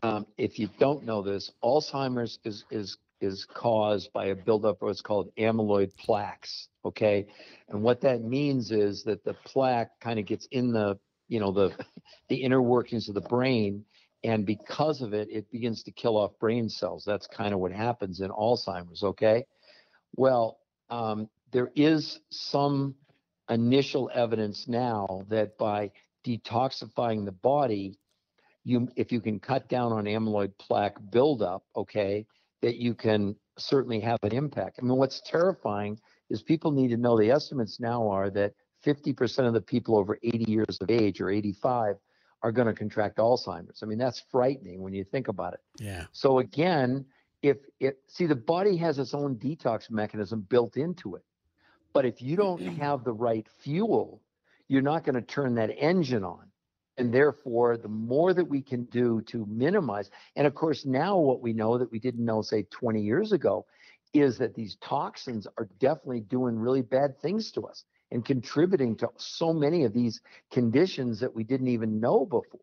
um, 0.04 0.26
if 0.38 0.58
you 0.58 0.70
don't 0.80 1.04
know 1.04 1.22
this, 1.22 1.52
Alzheimer's 1.64 2.40
is 2.46 2.64
is 2.72 2.98
is 3.20 3.44
caused 3.44 4.14
by 4.14 4.28
a 4.28 4.36
buildup 4.36 4.78
of 4.82 4.88
what's 4.88 5.02
called 5.02 5.32
amyloid 5.38 5.96
plaques. 5.98 6.70
Okay, 6.86 7.28
and 7.68 7.82
what 7.82 8.00
that 8.02 8.22
means 8.24 8.72
is 8.72 9.04
that 9.04 9.26
the 9.26 9.34
plaque 9.34 10.00
kind 10.00 10.18
of 10.18 10.26
gets 10.26 10.48
in 10.52 10.72
the 10.72 10.98
you 11.30 11.40
know 11.40 11.52
the 11.52 11.74
the 12.28 12.36
inner 12.36 12.62
workings 12.62 13.08
of 13.08 13.16
the 13.16 13.22
brain 13.22 13.86
and 14.24 14.46
because 14.46 15.02
of 15.02 15.14
it 15.14 15.30
it 15.32 15.50
begins 15.52 15.84
to 15.84 15.92
kill 15.92 16.18
off 16.18 16.38
brain 16.40 16.68
cells. 16.68 17.06
That's 17.06 17.28
kind 17.28 17.54
of 17.54 17.62
what 17.62 17.72
happens 17.72 18.20
in 18.20 18.30
alzheimer's 18.30 19.04
okay? 19.04 19.46
Well 20.16 20.60
um, 20.90 21.30
there 21.52 21.72
is 21.76 22.20
some 22.30 22.96
initial 23.50 24.12
evidence 24.14 24.68
now 24.68 25.26
that 25.30 25.58
by 25.58 25.92
detoxifying 26.26 27.26
the 27.26 27.32
body 27.32 27.98
you 28.66 28.90
if 28.96 29.12
you 29.12 29.22
can 29.22 29.40
cut 29.40 29.70
down 29.70 29.94
on 29.94 30.04
amyloid 30.04 30.52
plaque 30.58 30.98
buildup 31.12 31.64
okay 31.76 32.26
that 32.62 32.76
you 32.76 32.94
can 32.94 33.36
certainly 33.58 34.00
have 34.00 34.20
an 34.24 34.34
impact. 34.34 34.80
I 34.82 34.86
mean 34.86 34.98
what's 34.98 35.22
terrifying 35.22 36.00
is 36.30 36.42
people 36.42 36.72
need 36.72 36.90
to 36.90 36.98
know 36.98 37.18
the 37.18 37.32
estimates 37.32 37.80
now 37.80 38.08
are 38.10 38.30
that 38.32 38.54
50% 38.86 39.48
of 39.48 39.54
the 39.54 39.62
people 39.62 39.98
over 39.98 40.18
80 40.24 40.50
years 40.50 40.78
of 40.82 40.90
age 40.90 41.22
or 41.22 41.30
85 41.30 41.96
are 42.42 42.52
going 42.52 42.68
to 42.68 42.74
contract 42.74 43.18
Alzheimer's. 43.18 43.84
I 43.84 43.86
mean, 43.86 43.98
that's 43.98 44.24
frightening 44.32 44.82
when 44.82 44.94
you 44.94 45.04
think 45.04 45.28
about 45.28 45.54
it. 45.54 45.60
Yeah. 45.78 46.06
So 46.12 46.40
again, 46.40 47.06
if 47.42 47.58
it 47.80 48.00
see 48.08 48.26
the 48.26 48.36
body 48.36 48.78
has 48.78 49.00
its 49.00 49.14
own 49.14 49.36
detox 49.36 49.90
mechanism 49.90 50.42
built 50.50 50.78
into 50.78 51.16
it. 51.16 51.24
But 51.94 52.06
if 52.06 52.22
you 52.22 52.36
don't 52.36 52.62
have 52.80 53.04
the 53.04 53.14
right 53.14 53.48
fuel, 53.60 54.22
you're 54.68 54.82
not 54.82 55.04
going 55.04 55.16
to 55.16 55.22
turn 55.22 55.56
that 55.56 55.72
engine 55.78 56.24
on. 56.24 56.46
And 56.98 57.14
therefore, 57.14 57.78
the 57.78 57.88
more 57.88 58.34
that 58.34 58.44
we 58.44 58.62
can 58.62 58.84
do 58.86 59.22
to 59.28 59.46
minimize, 59.46 60.10
and 60.36 60.46
of 60.46 60.54
course, 60.54 60.86
now 60.86 61.18
what 61.18 61.42
we 61.42 61.54
know 61.54 61.78
that 61.78 61.90
we 61.90 61.98
didn't 61.98 62.26
know, 62.26 62.42
say, 62.42 62.64
20 62.64 63.02
years 63.02 63.32
ago, 63.32 63.66
is 64.14 64.38
that 64.38 64.54
these 64.54 64.76
toxins 64.82 65.48
are 65.58 65.70
definitely 65.80 66.20
doing 66.20 66.60
really 66.60 66.82
bad 66.82 67.18
things 67.22 67.52
to 67.52 67.62
us 67.62 67.86
and 68.12 68.26
contributing 68.26 68.96
to 68.98 69.10
so 69.18 69.54
many 69.54 69.84
of 69.84 69.94
these 69.94 70.22
conditions 70.52 71.20
that 71.20 71.34
we 71.34 71.44
didn't 71.44 71.68
even 71.68 72.00
know 72.00 72.26
before. 72.26 72.60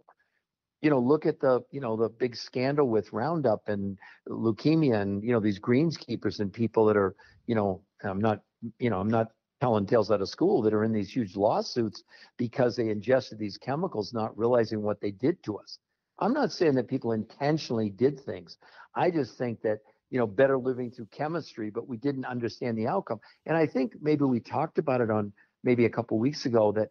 You 0.83 0.91
know, 0.91 0.99
look 0.99 1.27
at 1.27 1.41
the, 1.41 1.61
you 1.71 1.81
know, 1.81 1.97
the 1.97 2.09
big 2.09 2.37
scandal 2.37 2.89
with 2.89 3.13
Roundup 3.13 3.69
and 3.69 3.99
leukemia 4.29 5.01
and, 5.01 5.23
you 5.23 5.33
know, 5.33 5.41
these 5.41 5.59
greenskeepers 5.59 6.41
and 6.41 6.53
people 6.53 6.85
that 6.87 6.97
are, 6.97 7.15
you 7.47 7.55
know, 7.55 7.83
I'm 8.05 8.21
not, 8.21 8.41
you 8.79 8.91
know, 8.91 9.01
I'm 9.01 9.09
not 9.09 9.29
telling 9.61 9.87
tales 9.87 10.11
out 10.11 10.21
of 10.21 10.29
school 10.29 10.61
that 10.63 10.75
are 10.75 10.85
in 10.85 10.93
these 10.93 11.11
huge 11.11 11.35
lawsuits 11.35 12.03
because 12.37 12.77
they 12.77 12.91
ingested 12.91 13.39
these 13.39 13.57
chemicals, 13.57 14.13
not 14.13 14.37
realizing 14.37 14.83
what 14.83 15.01
they 15.01 15.11
did 15.11 15.43
to 15.45 15.59
us. 15.59 15.79
I'm 16.19 16.33
not 16.33 16.53
saying 16.53 16.75
that 16.75 16.89
people 16.89 17.13
intentionally 17.13 17.91
did 17.91 18.21
things. 18.21 18.59
I 18.95 19.11
just 19.11 19.37
think 19.39 19.63
that 19.63 19.79
you 20.11 20.19
know, 20.19 20.27
better 20.27 20.59
living 20.59 20.91
through 20.91 21.07
chemistry, 21.07 21.71
but 21.71 21.89
we 21.89 21.97
didn't 21.97 22.25
understand 22.25 22.79
the 22.79 22.87
outcome. 22.87 23.21
And 23.45 23.57
I 23.57 23.67
think 23.67 23.95
maybe 24.01 24.25
we 24.25 24.41
talked 24.41 24.79
about 24.79 25.01
it 25.01 25.11
on 25.11 25.33
maybe 25.65 25.85
a 25.85 25.91
couple 25.91 26.19
weeks 26.19 26.47
ago 26.47 26.73
that 26.73 26.91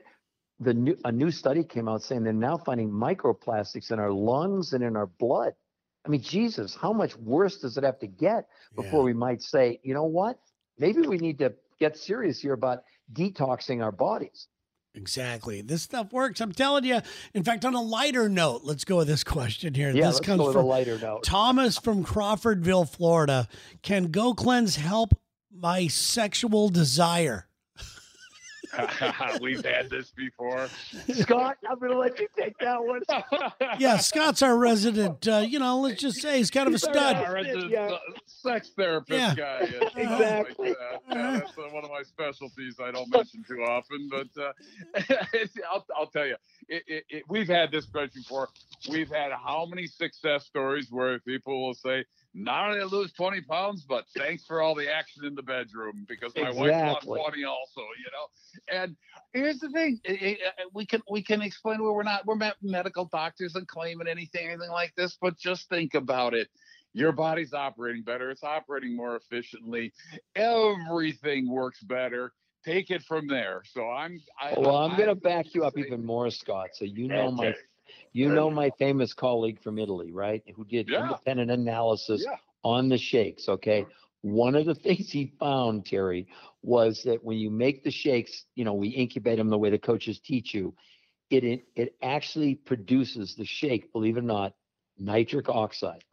the 0.59 0.73
new 0.73 0.97
a 1.03 1.11
new 1.11 1.31
study 1.31 1.63
came 1.63 1.87
out 1.87 2.01
saying 2.01 2.23
they're 2.23 2.33
now 2.33 2.57
finding 2.57 2.89
microplastics 2.89 3.91
in 3.91 3.99
our 3.99 4.11
lungs 4.11 4.73
and 4.73 4.83
in 4.83 4.95
our 4.95 5.07
blood. 5.07 5.53
I 6.05 6.09
mean, 6.09 6.21
Jesus, 6.21 6.75
how 6.79 6.93
much 6.93 7.15
worse 7.17 7.57
does 7.57 7.77
it 7.77 7.83
have 7.83 7.99
to 7.99 8.07
get 8.07 8.47
before 8.75 8.99
yeah. 8.99 9.05
we 9.05 9.13
might 9.13 9.41
say, 9.41 9.79
you 9.83 9.93
know 9.93 10.03
what? 10.03 10.39
Maybe 10.77 11.01
we 11.01 11.17
need 11.17 11.39
to 11.39 11.53
get 11.79 11.97
serious 11.97 12.39
here 12.39 12.53
about 12.53 12.83
detoxing 13.11 13.83
our 13.83 13.91
bodies. 13.91 14.47
Exactly. 14.95 15.61
This 15.61 15.83
stuff 15.83 16.11
works. 16.13 16.41
I'm 16.41 16.51
telling 16.51 16.85
you. 16.85 16.99
In 17.33 17.43
fact, 17.43 17.65
on 17.65 17.73
a 17.73 17.81
lighter 17.81 18.29
note, 18.29 18.61
let's 18.63 18.85
go 18.85 18.97
with 18.97 19.07
this 19.07 19.23
question 19.25 19.73
here. 19.73 19.89
Yeah, 19.89 20.07
this 20.07 20.15
let's 20.15 20.19
comes 20.21 20.43
from 20.43 20.55
a 20.55 20.61
lighter 20.61 20.97
note. 20.97 21.23
Thomas 21.23 21.77
from 21.77 22.03
Crawfordville, 22.03 22.89
Florida. 22.89 23.47
Can 23.81 24.11
Go 24.11 24.33
Cleanse 24.33 24.75
help 24.77 25.13
my 25.51 25.87
sexual 25.87 26.69
desire. 26.69 27.44
We've 29.41 29.63
had 29.63 29.89
this 29.89 30.11
before. 30.11 30.67
Scott, 31.13 31.57
I'm 31.69 31.79
going 31.79 31.91
to 31.91 31.97
let 31.97 32.19
you 32.19 32.27
take 32.37 32.57
that 32.59 32.83
one. 32.83 33.01
Yeah, 33.79 33.97
Scott's 33.97 34.41
our 34.41 34.55
resident. 34.57 35.27
Uh, 35.27 35.37
you 35.47 35.59
know, 35.59 35.79
let's 35.79 36.01
just 36.01 36.21
say 36.21 36.37
he's 36.37 36.49
kind 36.51 36.67
of 36.67 36.73
a 36.73 36.77
He's 36.77 36.83
our 36.85 36.93
stud. 36.93 37.15
Our 37.17 37.33
resident, 37.33 37.71
Yeah. 37.71 37.85
uh, 37.91 37.99
sex 38.25 38.71
therapist 38.75 39.19
Yeah. 39.19 39.35
guy. 39.35 39.59
yeah, 39.71 40.03
Exactly. 40.13 40.69
Like 40.69 40.77
that. 40.77 41.01
Yeah, 41.09 41.31
that's 41.39 41.57
uh, 41.57 41.61
one 41.71 41.83
of 41.83 41.89
my 41.91 42.03
specialties. 42.03 42.79
I 42.81 42.91
don't 42.91 43.09
mention 43.09 43.43
too 43.47 43.59
often, 43.63 44.09
but 44.09 44.27
uh, 44.41 44.53
I'll, 45.71 45.85
I'll 45.95 46.07
tell 46.07 46.25
you, 46.27 46.35
it, 46.67 46.83
it, 46.87 47.03
it, 47.09 47.23
we've 47.29 47.47
had 47.47 47.71
this 47.71 47.85
question 47.85 48.21
before. 48.21 48.49
We've 48.89 49.09
had 49.09 49.31
how 49.31 49.65
many 49.65 49.87
success 49.87 50.45
stories 50.45 50.87
where 50.91 51.19
people 51.19 51.65
will 51.65 51.73
say, 51.73 52.05
"Not 52.35 52.69
only 52.69 52.83
lose 52.83 53.13
20 53.13 53.41
pounds, 53.41 53.85
but 53.87 54.05
thanks 54.17 54.45
for 54.45 54.61
all 54.61 54.75
the 54.75 54.91
action 54.93 55.23
in 55.25 55.35
the 55.35 55.41
bedroom 55.41 56.05
because 56.07 56.33
my 56.35 56.51
wife 56.51 56.71
lost 56.93 57.07
20 57.07 57.43
also." 57.45 57.81
You 57.81 58.11
know, 58.11 58.81
and 58.83 58.97
here's 59.33 59.59
the 59.59 59.69
thing: 59.69 59.99
i- 60.07 60.11
i- 60.11 60.39
uh, 60.63 60.65
we 60.73 60.85
can 60.85 61.01
we 61.09 61.23
can 61.23 61.41
explain 61.41 61.81
where 61.81 61.93
we're 61.93 62.03
not 62.03 62.25
we're 62.25 62.35
not 62.35 62.57
medical 62.61 63.05
doctors 63.05 63.55
and 63.55 63.67
claiming 63.67 64.07
anything 64.07 64.47
anything 64.47 64.71
like 64.71 64.93
this, 64.95 65.17
but 65.21 65.37
just 65.37 65.69
think 65.69 65.93
about 65.93 66.33
it. 66.33 66.49
Your 66.93 67.11
body's 67.11 67.53
operating 67.53 68.03
better. 68.03 68.29
It's 68.31 68.43
operating 68.43 68.95
more 68.95 69.15
efficiently. 69.15 69.93
Everything 70.35 71.49
works 71.49 71.81
better. 71.81 72.33
Take 72.63 72.89
it 72.89 73.03
from 73.03 73.27
there. 73.27 73.63
So 73.65 73.89
I'm. 73.89 74.19
I, 74.41 74.53
Well, 74.57 74.77
I'm 74.77 74.95
going 74.95 75.09
to 75.09 75.15
back 75.15 75.53
you 75.53 75.63
up 75.65 75.77
even 75.77 76.05
more, 76.05 76.29
Scott. 76.31 76.69
So 76.73 76.85
you 76.85 77.07
know 77.07 77.31
my 77.31 77.47
Okay. 77.47 77.57
You 78.15 78.29
know 78.33 78.49
my 78.49 78.71
famous 78.79 79.13
colleague 79.13 79.61
from 79.61 79.77
Italy, 79.77 80.11
right? 80.11 80.41
Who 80.55 80.63
did 80.65 80.87
Yeah. 80.89 81.01
independent 81.03 81.51
analysis 81.51 82.23
Yeah. 82.25 82.37
on 82.63 82.87
the 82.89 82.97
shakes. 82.97 83.49
Okay. 83.49 83.85
One 84.21 84.55
of 84.55 84.65
the 84.65 84.73
things 84.85 85.11
he 85.11 85.33
found, 85.39 85.85
Terry, 85.85 86.27
was 86.63 87.03
that 87.03 87.23
when 87.23 87.37
you 87.37 87.49
make 87.49 87.83
the 87.83 87.91
shakes, 87.91 88.45
you 88.55 88.63
know, 88.63 88.73
we 88.73 88.87
incubate 88.89 89.37
them 89.37 89.49
the 89.49 89.57
way 89.57 89.69
the 89.69 89.77
coaches 89.77 90.19
teach 90.19 90.53
you. 90.53 90.73
It 91.29 91.43
it, 91.43 91.67
it 91.75 91.95
actually 92.01 92.55
produces 92.55 93.35
the 93.35 93.45
shake, 93.45 93.91
believe 93.91 94.15
it 94.17 94.21
or 94.21 94.23
not, 94.23 94.53
nitric 94.97 95.49
oxide. 95.49 96.03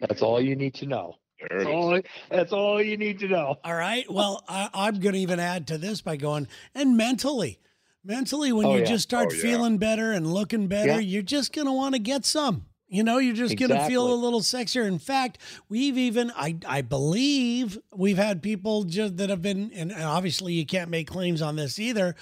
That's 0.00 0.22
all 0.22 0.40
you 0.40 0.56
need 0.56 0.74
to 0.74 0.86
know. 0.86 1.16
There 1.38 1.58
That's 1.58 1.68
is. 1.70 1.74
all, 1.74 2.00
that's 2.30 2.52
all 2.52 2.82
you 2.82 2.96
need 2.96 3.18
to 3.20 3.28
know. 3.28 3.56
All 3.64 3.74
right. 3.74 4.10
Well, 4.10 4.42
I, 4.48 4.70
I'm 4.74 4.98
going 5.00 5.14
to 5.14 5.20
even 5.20 5.38
add 5.40 5.66
to 5.68 5.78
this 5.78 6.00
by 6.00 6.16
going, 6.16 6.48
and 6.74 6.96
mentally, 6.96 7.58
mentally, 8.04 8.52
when 8.52 8.66
Oh, 8.66 8.74
you 8.74 8.80
yeah. 8.80 8.86
just 8.86 9.04
start 9.04 9.28
Oh, 9.30 9.34
yeah. 9.34 9.42
feeling 9.42 9.78
better 9.78 10.12
and 10.12 10.32
looking 10.32 10.66
better, 10.68 10.92
Yeah. 10.92 10.98
you're 10.98 11.22
just 11.22 11.52
going 11.52 11.66
to 11.66 11.72
want 11.72 11.94
to 11.94 11.98
get 12.00 12.24
some. 12.24 12.66
You 12.88 13.02
know, 13.02 13.16
you're 13.16 13.34
just 13.34 13.56
going 13.56 13.70
to 13.70 13.86
feel 13.86 14.12
a 14.12 14.14
little 14.14 14.40
sexier. 14.42 14.86
In 14.86 14.98
fact, 14.98 15.38
we've 15.70 15.96
even, 15.96 16.30
I, 16.36 16.56
I 16.68 16.82
believe, 16.82 17.78
we've 17.94 18.18
had 18.18 18.42
people 18.42 18.84
just 18.84 19.16
that 19.16 19.30
have 19.30 19.40
been, 19.40 19.72
and 19.74 19.92
obviously 19.94 20.52
you 20.52 20.66
can't 20.66 20.90
make 20.90 21.06
claims 21.06 21.40
on 21.40 21.56
this 21.56 21.78
either, 21.78 22.14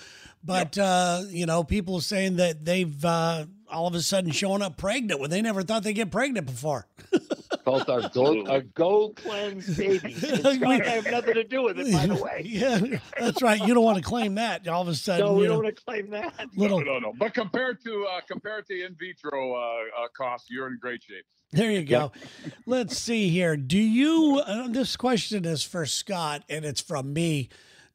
but 0.44 0.78
uh, 0.78 1.22
you 1.28 1.44
know, 1.44 1.64
people 1.64 2.00
saying 2.00 2.36
that 2.36 2.64
they've 2.64 3.04
uh, 3.04 3.46
all 3.68 3.88
of 3.88 3.96
a 3.96 4.00
sudden 4.00 4.30
showing 4.30 4.62
up 4.62 4.76
pregnant 4.76 5.18
when 5.20 5.28
they 5.30 5.42
never 5.42 5.62
thought 5.64 5.82
they'd 5.82 5.92
get 5.92 6.12
pregnant 6.12 6.46
before. 6.46 6.86
Called 7.64 7.88
our 7.90 8.08
gold, 8.08 8.48
our 8.48 8.60
Go 8.62 9.10
Cleanse 9.10 9.76
baby. 9.76 10.14
It's 10.16 10.42
We- 10.44 10.58
got 10.58 10.78
to 10.78 10.90
have 10.90 11.10
nothing 11.10 11.34
to 11.34 11.44
do 11.44 11.62
with 11.64 11.78
it, 11.78 11.92
by 11.92 12.06
the 12.06 12.14
way. 12.22 12.42
yeah, 12.44 12.80
that's 13.18 13.42
right. 13.42 13.60
You 13.60 13.74
don't 13.74 13.84
want 13.84 13.98
to 13.98 14.02
claim 14.02 14.34
that. 14.36 14.66
All 14.66 14.82
of 14.82 14.88
a 14.88 14.94
sudden, 14.94 15.26
No, 15.26 15.34
we 15.34 15.42
you 15.42 15.48
don't 15.48 15.58
know, 15.58 15.64
want 15.64 15.76
to 15.76 15.84
claim 15.84 16.10
that. 16.10 16.34
little. 16.56 16.80
No, 16.80 16.94
no, 16.94 16.98
no. 16.98 17.12
But 17.18 17.34
compared 17.34 17.82
to 17.84 18.06
uh, 18.10 18.20
compared 18.28 18.66
to 18.66 18.84
in 18.84 18.94
vitro 18.98 19.54
uh, 19.54 19.58
uh, 19.58 20.08
costs, 20.16 20.48
you're 20.50 20.68
in 20.68 20.78
great 20.80 21.02
shape. 21.02 21.24
There 21.52 21.70
you 21.70 21.84
go. 21.84 22.12
Let's 22.66 22.96
see 22.96 23.28
here. 23.28 23.56
Do 23.56 23.78
you? 23.78 24.42
Uh, 24.46 24.68
this 24.68 24.96
question 24.96 25.44
is 25.44 25.62
for 25.62 25.84
Scott, 25.84 26.44
and 26.48 26.64
it's 26.64 26.80
from 26.80 27.12
me. 27.12 27.48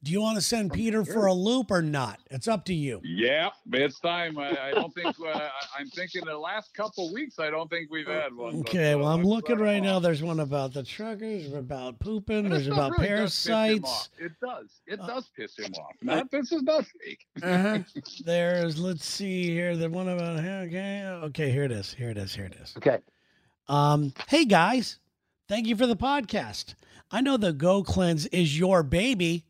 Do 0.05 0.11
you 0.11 0.21
want 0.21 0.35
to 0.35 0.41
send 0.43 0.71
Peter 0.71 1.03
for 1.03 1.25
a 1.25 1.33
loop 1.33 1.71
or 1.71 1.81
not? 1.81 2.19
It's 2.29 2.47
up 2.47 2.63
to 2.65 2.75
you. 2.75 3.01
Yeah, 3.03 3.49
it's 3.73 3.99
time. 3.99 4.37
I, 4.37 4.67
I 4.67 4.71
don't 4.71 4.93
think 4.93 5.07
uh, 5.19 5.25
I- 5.29 5.49
I'm 5.79 5.87
thinking 5.87 6.23
the 6.25 6.37
last 6.37 6.75
couple 6.75 7.11
weeks. 7.11 7.39
I 7.39 7.49
don't 7.49 7.67
think 7.71 7.89
we've 7.89 8.05
had 8.05 8.31
one. 8.35 8.61
but, 8.61 8.69
Okay, 8.69 8.93
uh, 8.93 8.99
well, 8.99 9.07
I'm 9.07 9.23
looking 9.23 9.55
start 9.55 9.61
right 9.67 9.81
now. 9.81 9.97
There's 9.97 10.21
one 10.21 10.41
about 10.41 10.73
the 10.73 10.83
truckers, 10.83 11.51
about 11.53 11.97
pooping, 11.99 12.49
there's 12.49 12.67
about 12.67 12.91
really 12.99 13.07
does 13.09 13.31
piss 13.33 13.47
him 13.47 13.53
parasites. 13.55 13.89
off. 13.89 14.09
It 14.19 14.31
does. 14.39 14.81
It 14.85 14.99
Uh, 14.99 15.07
does 15.07 15.29
piss 15.35 15.57
him 15.57 15.73
off. 15.73 15.95
Not, 16.03 16.29
this 16.29 16.51
is 16.51 16.61
not 16.61 16.85
fake. 17.03 17.25
Uh-huh. 17.43 17.79
There's, 18.23 18.77
let's 18.77 19.05
see 19.05 19.45
here, 19.49 19.75
the 19.75 19.89
one 19.89 20.07
about, 20.07 20.37
okay, 20.37 21.03
okay, 21.23 21.49
here 21.51 21.63
it 21.63 21.71
is. 21.71 21.91
Here 21.95 22.11
it 22.11 22.17
is. 22.19 22.35
Here 22.35 22.45
it 22.45 22.55
is. 22.61 22.75
Okay. 22.77 22.99
Um, 23.67 24.13
hey 24.27 24.45
guys, 24.45 24.99
thank 25.49 25.65
you 25.65 25.75
for 25.75 25.87
the 25.87 25.95
podcast. 25.97 26.75
I 27.09 27.21
know 27.21 27.37
the 27.37 27.53
Go 27.53 27.81
Cleanse 27.81 28.27
is 28.27 28.57
your 28.59 28.83
baby, 28.83 29.45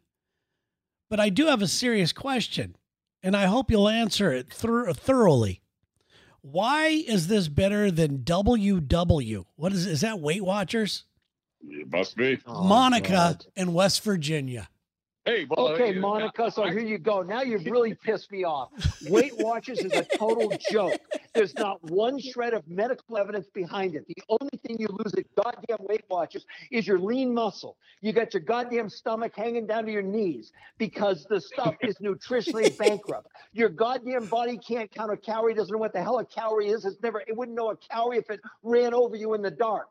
but 1.09 1.19
I 1.19 1.29
do 1.29 1.47
have 1.47 1.61
a 1.61 1.67
serious 1.67 2.11
question, 2.11 2.75
and 3.23 3.35
I 3.35 3.45
hope 3.45 3.71
you'll 3.71 3.89
answer 3.89 4.31
it 4.31 4.51
thor- 4.51 4.93
thoroughly. 4.93 5.61
Why 6.41 6.87
is 6.87 7.27
this 7.27 7.47
better 7.47 7.89
than 7.89 8.19
WW? 8.19 9.45
What 9.55 9.73
is 9.73 9.85
is 9.87 10.01
that 10.01 10.19
Weight 10.19 10.43
Watchers? 10.43 11.05
It 11.67 11.91
must 11.91 12.15
be. 12.15 12.39
Oh, 12.45 12.63
Monica 12.63 13.09
God. 13.09 13.45
in 13.55 13.73
West 13.73 14.03
Virginia. 14.03 14.69
Hey, 15.25 15.47
well, 15.49 15.69
Okay, 15.69 15.97
uh, 15.97 15.99
Monica, 16.01 16.51
so 16.51 16.63
I- 16.65 16.71
here 16.71 16.81
you 16.81 16.99
go. 16.99 17.23
Now 17.23 17.41
you've 17.41 17.65
really 17.75 17.95
pissed 17.95 18.31
me 18.31 18.43
off. 18.43 18.69
Weight 19.09 19.33
Watchers 19.39 19.79
is 19.79 19.91
a 19.93 20.03
total 20.03 20.55
joke. 20.69 20.99
There's 21.33 21.55
not 21.55 21.83
one 21.83 22.19
shred 22.19 22.53
of 22.53 22.67
medical 22.67 23.17
evidence 23.17 23.47
behind 23.51 23.95
it. 23.95 24.05
The 24.07 24.21
only 24.29 24.57
thing 24.63 24.77
you 24.79 24.87
lose 24.87 25.13
at 25.15 25.25
goddamn 25.35 25.77
Weight 25.79 26.03
Watchers 26.09 26.45
is 26.71 26.85
your 26.85 26.99
lean 26.99 27.33
muscle. 27.33 27.75
You 28.01 28.13
got 28.13 28.35
your 28.35 28.41
goddamn 28.41 28.87
stomach 28.87 29.33
hanging 29.35 29.65
down 29.65 29.85
to 29.85 29.91
your 29.91 30.03
knees 30.03 30.51
because 30.77 31.25
the 31.27 31.41
stuff 31.41 31.75
is 31.81 31.95
nutritionally 31.97 32.77
bankrupt. 32.77 33.27
Your 33.51 33.69
goddamn 33.69 34.27
body 34.27 34.59
can't 34.59 34.91
count 34.91 35.11
a 35.11 35.17
calorie, 35.17 35.55
doesn't 35.55 35.73
know 35.73 35.79
what 35.79 35.93
the 35.93 36.03
hell 36.03 36.19
a 36.19 36.25
calorie 36.25 36.69
is. 36.69 36.85
It's 36.85 37.01
never, 37.01 37.21
it 37.21 37.35
wouldn't 37.35 37.57
know 37.57 37.71
a 37.71 37.77
calorie 37.77 38.19
if 38.19 38.29
it 38.29 38.41
ran 38.61 38.93
over 38.93 39.15
you 39.15 39.33
in 39.33 39.41
the 39.41 39.51
dark 39.51 39.89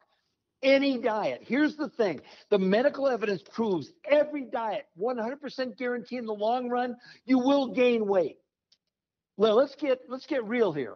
any 0.65 0.99
diet. 0.99 1.43
Here's 1.47 1.77
the 1.77 1.89
thing 1.91 2.21
the 2.51 2.59
medical 2.59 3.07
evidence 3.07 3.43
proves 3.53 3.93
every 4.11 4.47
diet, 4.47 4.87
100% 4.99 5.77
guarantee 5.77 6.17
in 6.17 6.27
the 6.27 6.35
long 6.35 6.69
run, 6.69 6.97
you 7.27 7.39
will 7.39 7.69
gain 7.69 8.07
weight. 8.07 8.39
Well, 9.37 9.55
let's 9.57 9.75
get 9.77 10.01
let's 10.09 10.27
get 10.27 10.45
real 10.45 10.73
here. 10.73 10.95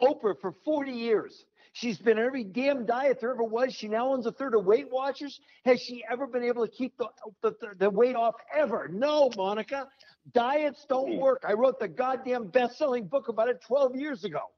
Oprah 0.00 0.34
for 0.40 0.52
40 0.64 0.90
years. 0.90 1.44
She's 1.74 1.98
been 1.98 2.18
on 2.18 2.24
every 2.24 2.44
damn 2.44 2.84
diet 2.84 3.18
there 3.20 3.32
ever 3.32 3.44
was. 3.44 3.72
She 3.72 3.88
now 3.88 4.12
owns 4.12 4.26
a 4.26 4.32
third 4.32 4.54
of 4.54 4.66
Weight 4.66 4.90
Watchers. 4.90 5.40
Has 5.64 5.80
she 5.80 6.04
ever 6.10 6.26
been 6.26 6.42
able 6.42 6.66
to 6.66 6.70
keep 6.70 6.98
the, 6.98 7.06
the, 7.40 7.54
the 7.78 7.88
weight 7.88 8.14
off 8.14 8.34
ever? 8.54 8.88
No, 8.88 9.30
Monica. 9.36 9.88
Diets 10.34 10.84
don't 10.88 11.14
hmm. 11.14 11.18
work. 11.18 11.44
I 11.48 11.54
wrote 11.54 11.80
the 11.80 11.88
goddamn 11.88 12.48
best 12.48 12.76
selling 12.76 13.06
book 13.06 13.28
about 13.28 13.48
it 13.48 13.62
12 13.66 13.96
years 13.96 14.24
ago. 14.24 14.50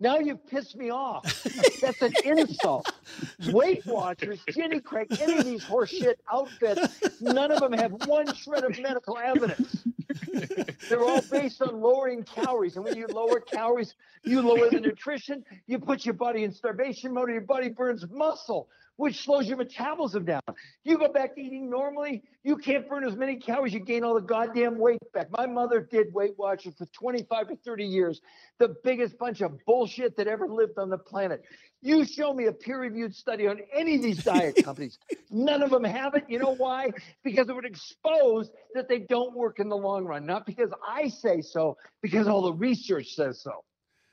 Now 0.00 0.18
you've 0.18 0.46
pissed 0.46 0.76
me 0.76 0.90
off. 0.90 1.44
That's 1.80 2.00
an 2.00 2.12
insult. 2.24 2.90
Weight 3.48 3.84
Watchers, 3.84 4.40
Jenny 4.50 4.80
Craig, 4.80 5.08
any 5.20 5.38
of 5.38 5.44
these 5.44 5.64
horseshit 5.64 6.14
outfits, 6.32 7.20
none 7.20 7.52
of 7.52 7.60
them 7.60 7.74
have 7.74 7.92
one 8.06 8.34
shred 8.34 8.64
of 8.64 8.78
medical 8.80 9.18
evidence. 9.18 9.84
They're 10.88 11.02
all 11.02 11.22
based 11.30 11.62
on 11.62 11.80
lowering 11.80 12.24
calories. 12.24 12.76
And 12.76 12.84
when 12.84 12.96
you 12.96 13.06
lower 13.06 13.40
calories, 13.40 13.94
you 14.24 14.42
lower 14.42 14.70
the 14.70 14.80
nutrition, 14.80 15.44
you 15.66 15.78
put 15.78 16.04
your 16.04 16.14
body 16.14 16.44
in 16.44 16.52
starvation 16.52 17.12
mode, 17.14 17.28
and 17.28 17.34
your 17.34 17.44
body 17.44 17.68
burns 17.68 18.04
muscle, 18.10 18.68
which 18.96 19.24
slows 19.24 19.46
your 19.48 19.56
metabolism 19.56 20.24
down. 20.24 20.42
You 20.84 20.98
go 20.98 21.08
back 21.08 21.34
to 21.34 21.40
eating 21.40 21.70
normally, 21.70 22.22
you 22.44 22.56
can't 22.56 22.88
burn 22.88 23.04
as 23.04 23.16
many 23.16 23.36
calories, 23.36 23.72
you 23.72 23.80
gain 23.80 24.04
all 24.04 24.14
the 24.14 24.20
goddamn 24.20 24.78
weight 24.78 24.98
back. 25.14 25.28
My 25.30 25.46
mother 25.46 25.80
did 25.80 26.12
Weight 26.12 26.34
Watchers 26.36 26.74
for 26.76 26.86
25 26.86 27.48
to 27.48 27.56
30 27.56 27.84
years, 27.84 28.20
the 28.58 28.76
biggest 28.84 29.18
bunch 29.18 29.40
of 29.40 29.58
bullshit 29.66 30.16
that 30.18 30.26
ever 30.26 30.46
lived 30.46 30.78
on 30.78 30.90
the 30.90 30.98
planet. 30.98 31.42
You 31.82 32.04
show 32.04 32.34
me 32.34 32.46
a 32.46 32.52
peer 32.52 32.78
reviewed 32.78 33.14
study 33.14 33.46
on 33.46 33.60
any 33.74 33.96
of 33.96 34.02
these 34.02 34.22
diet 34.24 34.62
companies. 34.64 34.98
None 35.30 35.62
of 35.62 35.70
them 35.70 35.84
have 35.84 36.14
it. 36.14 36.24
You 36.28 36.38
know 36.38 36.54
why? 36.54 36.90
Because 37.24 37.48
it 37.48 37.54
would 37.54 37.64
expose 37.64 38.50
that 38.74 38.88
they 38.88 38.98
don't 38.98 39.34
work 39.34 39.60
in 39.60 39.68
the 39.68 39.76
long 39.76 40.04
run. 40.04 40.26
Not 40.26 40.44
because 40.44 40.70
I 40.86 41.08
say 41.08 41.40
so, 41.40 41.76
because 42.02 42.28
all 42.28 42.42
the 42.42 42.52
research 42.52 43.14
says 43.14 43.40
so. 43.42 43.64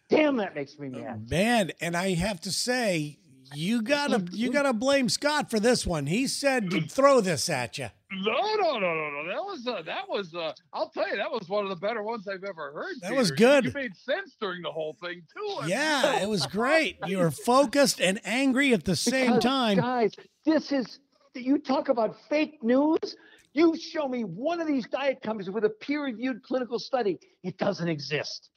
Damn, 0.10 0.38
that 0.38 0.56
makes 0.56 0.80
me 0.80 0.88
mad. 0.88 1.30
Man, 1.30 1.72
and 1.82 1.98
I 1.98 2.14
have 2.14 2.40
to 2.42 2.52
say, 2.52 3.20
you 3.54 3.82
gotta 3.82 4.26
you 4.32 4.52
gotta 4.52 4.74
blame 4.74 5.10
Scott 5.10 5.50
for 5.50 5.60
this 5.60 5.86
one. 5.86 6.08
He 6.08 6.28
said 6.28 6.72
to 6.72 6.82
throw 6.82 7.22
this 7.22 7.50
at 7.50 7.78
you. 7.78 7.88
No, 8.12 8.56
no, 8.56 8.80
no, 8.80 8.94
no, 8.94 9.10
no. 9.10 9.28
That 9.28 9.44
was 9.44 9.68
uh, 9.68 9.82
that 9.86 10.08
was. 10.08 10.34
Uh, 10.34 10.54
I'll 10.74 10.90
tell 10.90 11.10
you, 11.10 11.18
that 11.18 11.30
was 11.30 11.50
one 11.50 11.64
of 11.64 11.70
the 11.70 11.76
better 11.76 12.04
ones 12.04 12.28
I've 12.28 12.44
ever 12.44 12.72
heard. 12.72 12.96
That 13.02 13.14
was 13.16 13.32
Peter. 13.32 13.44
You- 13.44 13.62
good. 13.62 13.66
You 13.66 13.72
made 13.74 13.96
sense 13.98 14.36
during 14.40 14.62
the 14.62 14.72
whole 14.72 14.96
thing 15.02 15.22
too. 15.36 15.56
I 15.58 15.62
mean, 15.62 15.70
Yeah, 15.70 16.22
it 16.22 16.30
was 16.30 16.46
great. 16.46 16.98
You 17.08 17.20
were 17.20 17.32
focused 17.32 18.00
and 18.02 18.20
angry 18.26 18.74
at 18.74 18.84
the 18.86 18.96
same 18.96 19.28
Because, 19.36 19.44
time. 19.44 19.78
Guys, 19.78 20.14
this 20.46 20.72
is, 20.72 21.00
you 21.36 21.58
talk 21.58 21.90
about 21.90 22.16
fake 22.30 22.62
news. 22.64 23.16
You 23.54 23.78
show 23.78 24.08
me 24.08 24.24
one 24.24 24.60
of 24.60 24.68
these 24.68 24.86
diet 24.88 25.22
companies 25.22 25.50
with 25.50 25.64
a 25.66 25.70
peer 25.70 26.04
reviewed 26.04 26.44
clinical 26.44 26.80
study. 26.80 27.18
It 27.44 27.58
doesn't 27.58 27.88
exist. 27.88 28.50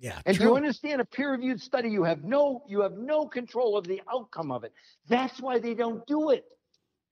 Yeah, 0.00 0.20
And 0.26 0.38
do 0.38 0.44
you 0.44 0.56
understand 0.56 1.00
a 1.00 1.04
peer 1.04 1.32
reviewed 1.32 1.60
study? 1.60 1.90
You 1.90 2.04
have 2.04 2.22
no, 2.22 2.62
you 2.68 2.82
have 2.82 2.92
no 2.92 3.26
control 3.26 3.76
of 3.76 3.86
the 3.86 4.00
outcome 4.12 4.52
of 4.52 4.62
it. 4.62 4.72
That's 5.08 5.40
why 5.40 5.58
they 5.58 5.74
don't 5.74 6.06
do 6.06 6.30
it. 6.30 6.44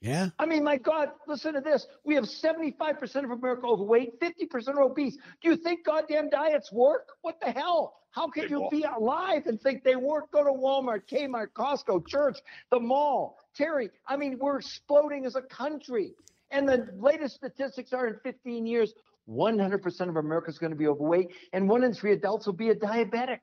Yeah. 0.00 0.28
I 0.38 0.47
mean, 0.47 0.62
my 0.62 0.76
God, 0.76 1.09
listen 1.26 1.55
to 1.55 1.61
this. 1.61 1.87
We 2.05 2.14
have 2.14 2.25
75% 2.25 3.25
of 3.25 3.31
America 3.31 3.66
overweight, 3.66 4.21
50% 4.21 4.69
are 4.69 4.83
obese. 4.83 5.16
Do 5.43 5.49
you 5.49 5.57
think 5.57 5.85
goddamn 5.85 6.31
diets 6.31 6.71
work? 6.71 7.09
What 7.23 7.40
the 7.40 7.50
hell? 7.50 7.95
How 8.11 8.28
can 8.28 8.45
They 8.45 8.50
you 8.50 8.69
be 8.71 8.83
alive 8.83 9.47
and 9.47 9.61
think 9.61 9.85
they 9.85 9.97
work? 9.97 10.31
Go 10.31 10.45
to 10.45 10.50
Walmart, 10.50 11.02
Kmart, 11.11 11.49
Costco, 11.55 12.07
church, 12.07 12.38
the 12.71 12.78
mall. 12.78 13.38
Terry, 13.55 13.90
I 14.07 14.16
mean, 14.16 14.38
we're 14.38 14.59
exploding 14.59 15.26
as 15.26 15.35
a 15.35 15.43
country. 15.43 16.14
And 16.50 16.69
the 16.69 16.88
latest 16.97 17.35
statistics 17.35 17.93
are 17.93 18.07
in 18.07 18.16
15 18.23 18.66
years, 18.66 18.95
100% 19.28 20.09
of 20.09 20.16
America 20.16 20.50
is 20.50 20.59
going 20.59 20.71
to 20.71 20.76
be 20.76 20.87
overweight, 20.87 21.33
and 21.52 21.68
one 21.68 21.83
in 21.85 21.92
three 21.92 22.12
adults 22.12 22.47
will 22.47 22.54
be 22.54 22.71
a 22.71 22.75
diabetic. 22.75 23.38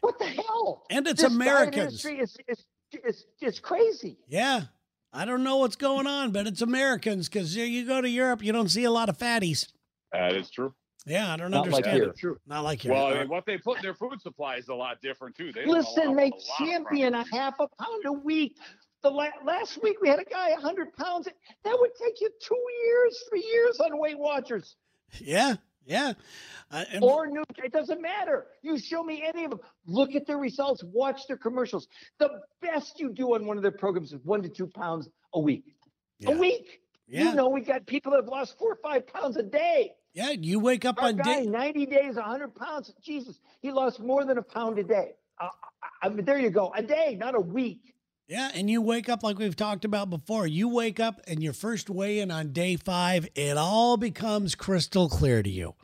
What 0.00 0.18
the 0.18 0.26
hell? 0.26 0.84
And 0.90 1.06
it's 1.06 1.22
this 1.22 1.30
diet 1.30 1.42
Americans. 1.42 2.04
industry 2.04 2.18
is, 2.18 2.36
is, 2.48 2.64
is, 3.04 3.26
is 3.40 3.60
crazy. 3.60 4.18
Yeah. 4.28 4.62
I 5.12 5.24
don't 5.26 5.44
know 5.44 5.58
what's 5.58 5.76
going 5.76 6.06
on, 6.06 6.32
but 6.32 6.46
it's 6.46 6.62
Americans 6.62 7.28
because 7.28 7.54
you 7.54 7.86
go 7.86 8.00
to 8.00 8.08
Europe, 8.08 8.42
you 8.42 8.52
don't 8.52 8.70
see 8.70 8.84
a 8.84 8.90
lot 8.90 9.08
of 9.08 9.18
fatties. 9.18 9.68
That 10.10 10.34
is 10.34 10.50
true. 10.50 10.74
Yeah, 11.04 11.32
I 11.32 11.36
don't 11.36 11.50
Not 11.50 11.66
like 11.68 11.84
understand 11.84 11.96
here. 11.96 12.14
True. 12.16 12.38
Not 12.46 12.64
like 12.64 12.80
here. 12.80 12.92
Well, 12.92 13.06
I 13.06 13.18
mean, 13.18 13.28
what 13.28 13.44
they 13.44 13.58
put 13.58 13.78
in 13.78 13.82
their 13.82 13.94
food 13.94 14.20
supply 14.22 14.56
is 14.56 14.68
a 14.68 14.74
lot 14.74 15.00
different 15.02 15.36
too. 15.36 15.52
They 15.52 15.66
Listen, 15.66 16.16
they 16.16 16.28
a 16.28 16.30
lot 16.30 16.34
of 16.34 16.66
champion 16.66 17.14
a 17.14 17.24
half 17.32 17.54
a 17.60 17.66
pound 17.80 18.04
a 18.06 18.12
week. 18.12 18.56
The 19.02 19.10
la- 19.10 19.28
last 19.44 19.82
week 19.82 20.00
we 20.00 20.08
had 20.08 20.20
a 20.20 20.24
guy 20.24 20.50
100 20.52 20.92
pounds. 20.94 21.28
That 21.64 21.76
would 21.78 21.90
take 22.00 22.20
you 22.20 22.30
two 22.40 22.64
years, 22.84 23.24
three 23.28 23.44
years 23.52 23.80
on 23.80 23.98
Weight 23.98 24.18
Watchers 24.18 24.76
yeah, 25.20 25.56
yeah. 25.84 26.12
Uh, 26.70 26.84
or 27.02 27.26
new. 27.26 27.42
It 27.62 27.72
doesn't 27.72 28.00
matter. 28.00 28.46
You 28.62 28.78
show 28.78 29.02
me 29.02 29.22
any 29.26 29.44
of 29.44 29.50
them. 29.50 29.60
Look 29.86 30.14
at 30.14 30.26
their 30.26 30.38
results. 30.38 30.82
Watch 30.84 31.26
their 31.28 31.36
commercials. 31.36 31.86
The 32.18 32.30
best 32.62 32.98
you 32.98 33.10
do 33.12 33.34
on 33.34 33.46
one 33.46 33.56
of 33.56 33.62
their 33.62 33.72
programs 33.72 34.12
is 34.12 34.20
one 34.24 34.42
to 34.42 34.48
two 34.48 34.66
pounds 34.68 35.08
a 35.34 35.40
week. 35.40 35.64
yeah. 36.18 36.30
A 36.30 36.38
week. 36.38 36.80
Yeah. 37.06 37.24
You 37.24 37.34
know, 37.34 37.48
we 37.50 37.60
got 37.60 37.84
people 37.86 38.12
that 38.12 38.20
have 38.22 38.28
lost 38.28 38.56
four 38.58 38.72
or 38.72 38.78
five 38.82 39.06
pounds 39.06 39.36
a 39.36 39.42
day. 39.42 39.92
yeah, 40.14 40.30
you 40.30 40.60
wake 40.60 40.86
up 40.86 40.96
Our 41.02 41.08
on 41.08 41.16
guy, 41.16 41.40
day. 41.40 41.46
90 41.46 41.86
days, 41.86 42.14
100 42.14 42.54
pounds. 42.54 42.94
Jesus, 43.02 43.38
he 43.60 43.70
lost 43.70 44.00
more 44.00 44.24
than 44.24 44.38
a 44.38 44.42
pound 44.42 44.78
a 44.78 44.82
day. 44.84 45.10
Uh, 45.38 45.48
I, 45.82 46.06
I 46.06 46.08
mean, 46.08 46.24
there 46.24 46.38
you 46.38 46.48
go. 46.48 46.72
A 46.74 46.82
day, 46.82 47.16
not 47.20 47.34
a 47.34 47.40
week. 47.40 47.94
Yeah, 48.28 48.50
and 48.54 48.70
you 48.70 48.80
wake 48.80 49.08
up 49.08 49.22
like 49.22 49.38
we've 49.38 49.56
talked 49.56 49.84
about 49.84 50.08
before. 50.08 50.46
You 50.46 50.68
wake 50.68 51.00
up 51.00 51.20
and 51.26 51.42
your 51.42 51.52
first 51.52 51.90
weigh 51.90 52.20
in 52.20 52.30
on 52.30 52.52
day 52.52 52.76
five, 52.76 53.28
it 53.34 53.56
all 53.58 53.96
becomes 53.96 54.54
crystal 54.54 55.08
clear 55.08 55.42
to 55.42 55.50
you. 55.50 55.74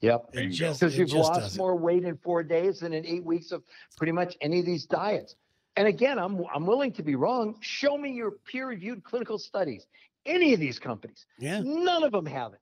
Yep. 0.00 0.30
It 0.32 0.36
Bingo. 0.36 0.54
just, 0.54 0.80
because 0.80 0.98
you've 0.98 1.08
just 1.08 1.28
lost 1.30 1.40
does 1.40 1.54
it. 1.54 1.58
more 1.58 1.76
weight 1.76 2.04
in 2.04 2.16
four 2.16 2.42
days 2.42 2.80
than 2.80 2.92
in 2.92 3.06
eight 3.06 3.24
weeks 3.24 3.52
of 3.52 3.62
pretty 3.96 4.12
much 4.12 4.36
any 4.40 4.60
of 4.60 4.66
these 4.66 4.86
diets. 4.86 5.36
And 5.76 5.86
again, 5.88 6.18
I'm 6.18 6.44
I'm 6.54 6.66
willing 6.66 6.92
to 6.92 7.02
be 7.02 7.14
wrong. 7.16 7.56
Show 7.60 7.96
me 7.98 8.12
your 8.12 8.32
peer-reviewed 8.32 9.02
clinical 9.04 9.38
studies. 9.38 9.86
Any 10.26 10.54
of 10.54 10.60
these 10.60 10.78
companies, 10.78 11.26
Yeah. 11.38 11.60
none 11.64 12.02
of 12.02 12.12
them 12.12 12.26
have 12.26 12.54
it. 12.54 12.60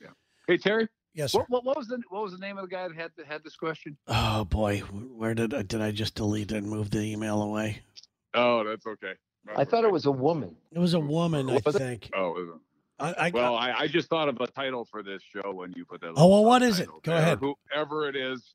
Yeah. 0.00 0.08
Hey 0.46 0.56
Terry, 0.58 0.88
Yes, 1.14 1.32
sir. 1.32 1.40
what, 1.40 1.50
what, 1.50 1.64
what 1.64 1.76
was 1.76 1.86
the 1.88 2.00
what 2.10 2.22
was 2.22 2.32
the 2.32 2.38
name 2.38 2.58
of 2.58 2.68
the 2.68 2.74
guy 2.74 2.86
that 2.88 2.96
had 2.96 3.10
had 3.26 3.44
this 3.44 3.56
question? 3.56 3.96
Oh 4.08 4.44
boy, 4.44 4.78
where 4.80 5.34
did 5.34 5.52
I 5.54 5.62
did 5.62 5.80
I 5.82 5.90
just 5.90 6.14
delete 6.14 6.52
it 6.52 6.56
and 6.58 6.68
move 6.68 6.90
the 6.90 7.00
email 7.00 7.42
away? 7.42 7.80
Oh, 8.34 8.64
that's 8.64 8.86
okay. 8.86 9.12
I 9.56 9.64
thought 9.64 9.84
it 9.84 9.92
was 9.92 10.06
a 10.06 10.10
woman. 10.12 10.56
It 10.72 10.78
was 10.78 10.94
a 10.94 11.00
woman, 11.00 11.50
I 11.50 11.56
it? 11.56 11.64
think. 11.64 12.10
Oh, 12.14 12.42
is 12.42 12.48
it? 12.48 12.60
I, 12.98 13.26
I 13.26 13.30
well, 13.30 13.56
I, 13.56 13.72
I 13.72 13.86
just 13.88 14.08
thought 14.08 14.28
of 14.28 14.40
a 14.40 14.46
title 14.46 14.84
for 14.84 15.02
this 15.02 15.22
show 15.22 15.52
when 15.52 15.72
you 15.76 15.84
put 15.84 16.00
that. 16.00 16.12
Oh, 16.16 16.28
well, 16.28 16.44
what 16.44 16.62
is 16.62 16.78
it? 16.80 16.86
Go 16.86 17.00
there. 17.04 17.16
ahead. 17.16 17.40
Whoever 17.40 18.08
it 18.08 18.14
is, 18.14 18.54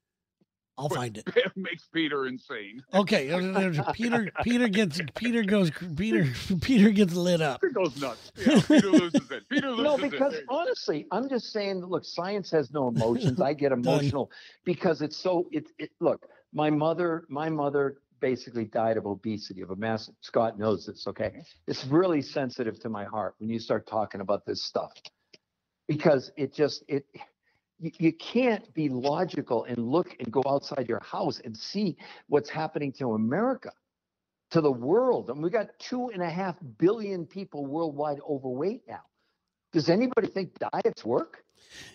I'll 0.77 0.88
find 0.88 1.17
it. 1.17 1.25
it 1.36 1.51
makes 1.57 1.88
Peter 1.93 2.25
insane. 2.25 2.81
Okay, 2.93 3.31
uh, 3.31 3.91
Peter. 3.91 4.31
Peter 4.43 4.69
gets. 4.69 5.01
Peter 5.13 5.43
goes. 5.43 5.71
Peter. 5.98 6.25
Peter 6.62 6.89
gets 6.89 7.13
lit 7.13 7.41
up. 7.41 7.59
Peter 7.59 7.74
goes 7.74 8.00
nuts. 8.00 8.31
Yeah, 8.38 8.62
Peter 8.65 8.89
loses 8.89 9.29
it. 9.29 9.50
Peter 9.50 9.69
loses 9.71 9.81
it. 9.81 9.83
No, 9.83 9.98
because 9.98 10.31
There 10.31 10.41
you 10.41 10.48
go. 10.48 10.57
honestly, 10.57 11.05
I'm 11.12 11.27
just 11.27 11.51
saying. 11.51 11.86
Look, 11.86 12.05
science 12.05 12.50
has 12.51 12.71
no 12.71 12.88
emotions. 12.88 13.41
I 13.41 13.53
get 13.53 13.74
emotional 13.74 14.31
because 14.63 15.01
it's 15.01 15.18
so. 15.18 15.48
It, 15.51 15.68
it 15.77 15.92
look. 16.00 16.25
My 16.53 16.70
mother. 16.70 17.25
My 17.27 17.50
mother 17.50 17.98
basically 18.20 18.66
died 18.66 18.98
of 18.98 19.05
obesity 19.05 19.62
of 19.62 19.72
a 19.72 19.75
massive. 19.75 20.16
Scott 20.22 20.60
knows 20.60 20.86
this. 20.86 21.08
Okay, 21.08 21.44
it's 21.68 21.86
really 21.86 22.22
sensitive 22.22 22.79
to 22.82 22.90
my 22.90 23.05
heart 23.05 23.36
when 23.40 23.50
you 23.50 23.60
start 23.60 23.88
talking 23.88 24.22
about 24.22 24.46
this 24.46 24.64
stuff 24.64 24.92
because 25.88 26.32
it 26.38 26.53
just 26.53 26.84
it. 26.88 27.05
You, 27.82 27.92
you 27.98 28.14
can't 28.14 28.74
be 28.74 28.90
logical 28.90 29.64
and 29.64 29.77
look 29.77 30.14
and 30.20 30.29
go 30.32 30.44
outside 30.46 30.90
your 30.90 31.01
house 31.01 31.40
and 31.46 31.55
see 31.55 31.96
what's 32.27 32.50
happening 32.50 32.92
to 33.00 33.14
America, 33.14 33.72
to 34.51 34.60
the 34.60 34.72
world. 34.72 35.29
And 35.29 35.42
we 35.42 35.50
got 35.50 35.68
two 35.79 36.10
and 36.10 36.22
a 36.22 36.29
half 36.29 36.58
billion 36.77 37.25
people 37.25 37.66
worldwide 37.66 38.20
overweight 38.29 38.82
now. 38.86 39.03
Does 39.72 39.90
anybody 39.90 40.27
think 40.27 40.58
diets 40.60 41.05
work? 41.05 41.44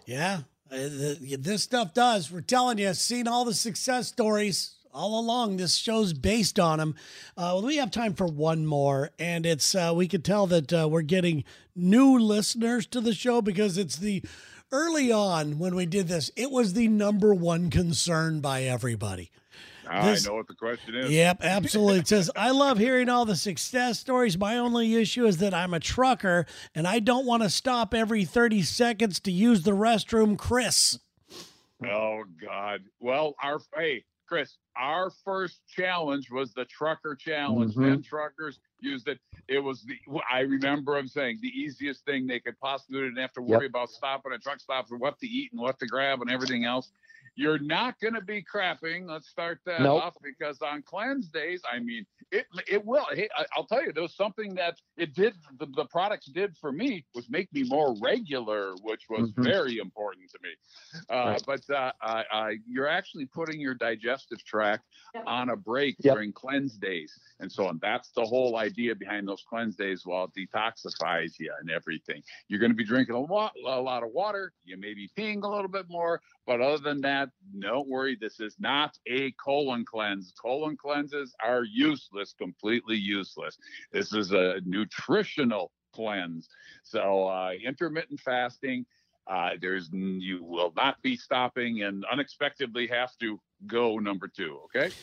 Yeah, 0.06 0.40
uh, 0.70 0.76
the, 0.76 1.36
this 1.38 1.64
stuff 1.64 1.92
does. 1.92 2.30
We're 2.30 2.40
telling 2.40 2.78
you, 2.78 2.94
seen 2.94 3.28
all 3.28 3.44
the 3.44 3.54
success 3.54 4.08
stories 4.08 4.76
all 4.94 5.18
along. 5.20 5.56
This 5.56 5.74
show's 5.76 6.12
based 6.12 6.58
on 6.60 6.78
them. 6.78 6.94
Uh, 7.36 7.60
we 7.62 7.76
have 7.76 7.90
time 7.90 8.14
for 8.14 8.26
one 8.26 8.64
more, 8.66 9.10
and 9.18 9.44
it's 9.44 9.74
uh, 9.74 9.92
we 9.94 10.08
could 10.08 10.24
tell 10.24 10.46
that 10.46 10.72
uh, 10.72 10.88
we're 10.88 11.02
getting 11.02 11.44
new 11.74 12.18
listeners 12.18 12.86
to 12.86 13.00
the 13.00 13.12
show 13.12 13.42
because 13.42 13.76
it's 13.76 13.96
the 13.96 14.22
early 14.72 15.10
on 15.12 15.58
when 15.58 15.74
we 15.74 15.86
did 15.86 16.08
this. 16.08 16.30
It 16.36 16.50
was 16.50 16.72
the 16.72 16.88
number 16.88 17.34
one 17.34 17.70
concern 17.70 18.40
by 18.40 18.62
everybody. 18.62 19.30
this- 20.02 20.26
I 20.26 20.30
know 20.30 20.36
what 20.36 20.48
the 20.48 20.54
question 20.54 20.94
is. 20.94 21.10
Yep, 21.10 21.38
absolutely. 21.42 21.98
It 21.98 22.08
says, 22.08 22.30
I 22.36 22.50
love 22.52 22.78
hearing 22.78 23.08
all 23.08 23.24
the 23.24 23.36
success 23.36 23.98
stories. 24.00 24.38
My 24.38 24.56
only 24.58 24.94
issue 24.94 25.26
is 25.26 25.36
that 25.38 25.52
I'm 25.54 25.74
a 25.74 25.80
trucker 25.80 26.46
and 26.74 26.86
I 26.88 27.00
don't 27.00 27.26
want 27.26 27.42
to 27.42 27.50
stop 27.50 27.92
every 27.94 28.24
30 28.24 28.62
seconds 28.62 29.20
to 29.20 29.30
use 29.32 29.62
the 29.62 29.72
restroom, 29.72 30.38
Chris. 30.38 30.98
Oh 31.84 32.22
God. 32.40 32.82
Well, 33.00 33.34
our 33.42 33.58
hey, 33.76 34.04
Chris, 34.26 34.56
our 34.76 35.10
first 35.10 35.60
challenge 35.66 36.30
was 36.30 36.52
the 36.54 36.64
trucker 36.64 37.14
challenge. 37.14 37.74
Mhm. 37.74 37.84
Ten 37.84 38.02
truckers 38.02 38.58
used 38.80 39.08
it. 39.08 39.20
It 39.48 39.58
was 39.58 39.82
the 39.84 39.98
I 40.30 40.40
remember 40.40 40.94
them 40.96 41.08
saying 41.08 41.38
the 41.42 41.48
easiest 41.48 42.04
thing 42.04 42.26
they 42.26 42.40
could 42.40 42.58
possibly 42.58 42.98
do. 42.98 43.02
They 43.02 43.08
Didn't 43.08 43.20
have 43.22 43.32
to 43.34 43.40
Yep. 43.42 43.48
worry 43.48 43.66
about 43.66 43.90
stopping 43.90 44.32
at 44.32 44.42
truck 44.42 44.60
stops 44.60 44.90
and 44.90 45.00
what 45.00 45.18
to 45.18 45.26
eat 45.26 45.52
and 45.52 45.60
what 45.60 45.78
to 45.80 45.86
grab 45.86 46.22
and 46.22 46.30
everything 46.30 46.64
else. 46.64 46.90
You're 47.36 47.58
not 47.58 47.98
going 48.00 48.14
to 48.14 48.20
be 48.20 48.42
crapping. 48.44 49.08
Let's 49.08 49.28
start 49.28 49.60
that 49.66 49.80
Nope. 49.80 50.02
off 50.02 50.14
because 50.22 50.60
on 50.62 50.82
cleanse 50.82 51.28
days, 51.28 51.62
I 51.70 51.80
mean, 51.80 52.06
it 52.30 52.46
it 52.68 52.84
will. 52.84 53.06
Hey, 53.12 53.28
I, 53.36 53.44
I'll 53.56 53.66
tell 53.66 53.84
you, 53.84 53.92
there 53.92 54.02
was 54.02 54.14
something 54.14 54.54
that 54.54 54.76
it 54.96 55.14
did. 55.14 55.34
The, 55.58 55.66
the 55.74 55.86
products 55.86 56.26
did 56.26 56.56
for 56.56 56.70
me 56.70 57.04
was 57.14 57.28
make 57.28 57.52
me 57.52 57.64
more 57.64 57.94
regular, 58.00 58.74
which 58.76 59.02
was 59.10 59.32
Mhm. 59.32 59.44
very 59.44 59.78
important 59.78 60.30
to 60.30 60.38
me. 60.42 60.50
Uh, 61.10 61.24
Right. 61.24 61.42
But 61.46 61.70
uh, 61.74 61.92
I, 62.00 62.24
I, 62.30 62.56
you're 62.66 62.86
actually 62.86 63.26
putting 63.26 63.60
your 63.60 63.74
digestive 63.74 64.44
tract 64.44 64.84
on 65.26 65.50
a 65.50 65.56
break 65.56 65.96
Yep. 66.00 66.14
during 66.14 66.32
cleanse 66.32 66.76
days, 66.76 67.18
and 67.40 67.50
so 67.50 67.66
on. 67.66 67.78
That's 67.82 68.10
the 68.12 68.24
whole 68.24 68.56
idea 68.56 68.94
behind 68.94 69.26
those 69.26 69.42
cleanse 69.48 69.74
days. 69.76 70.02
While 70.06 70.30
it 70.34 70.48
detoxifies 70.52 71.38
you 71.38 71.52
and 71.60 71.70
everything, 71.70 72.22
you're 72.48 72.60
going 72.60 72.70
to 72.72 72.76
be 72.76 72.84
drinking 72.84 73.14
a 73.16 73.20
lot, 73.20 73.52
a 73.66 73.80
lot 73.80 74.02
of 74.04 74.10
water. 74.12 74.52
You 74.64 74.76
may 74.76 74.94
be 74.94 75.08
peeing 75.18 75.42
a 75.42 75.48
little 75.48 75.68
bit 75.68 75.86
more, 75.88 76.20
but 76.46 76.60
other 76.60 76.78
than 76.78 77.00
that, 77.02 77.30
don't 77.58 77.88
worry. 77.88 78.16
This 78.20 78.40
is 78.40 78.56
not 78.58 78.96
a 79.06 79.32
colon 79.32 79.84
cleanse. 79.84 80.32
Colon 80.40 80.76
cleanses 80.76 81.34
are 81.44 81.64
useless, 81.64 82.34
completely 82.36 82.96
useless. 82.96 83.58
This 83.92 84.12
is 84.12 84.32
a 84.32 84.60
nutritional 84.64 85.70
cleanse. 85.94 86.48
So 86.82 87.26
uh, 87.28 87.52
intermittent 87.64 88.20
fasting. 88.20 88.84
Uh, 89.26 89.50
there's 89.58 89.88
you 89.90 90.44
will 90.44 90.72
not 90.76 91.00
be 91.00 91.16
stopping 91.16 91.82
and 91.82 92.04
unexpectedly 92.12 92.86
have 92.86 93.16
to 93.18 93.40
go 93.66 93.98
number 93.98 94.28
two. 94.28 94.58
Okay. 94.66 94.94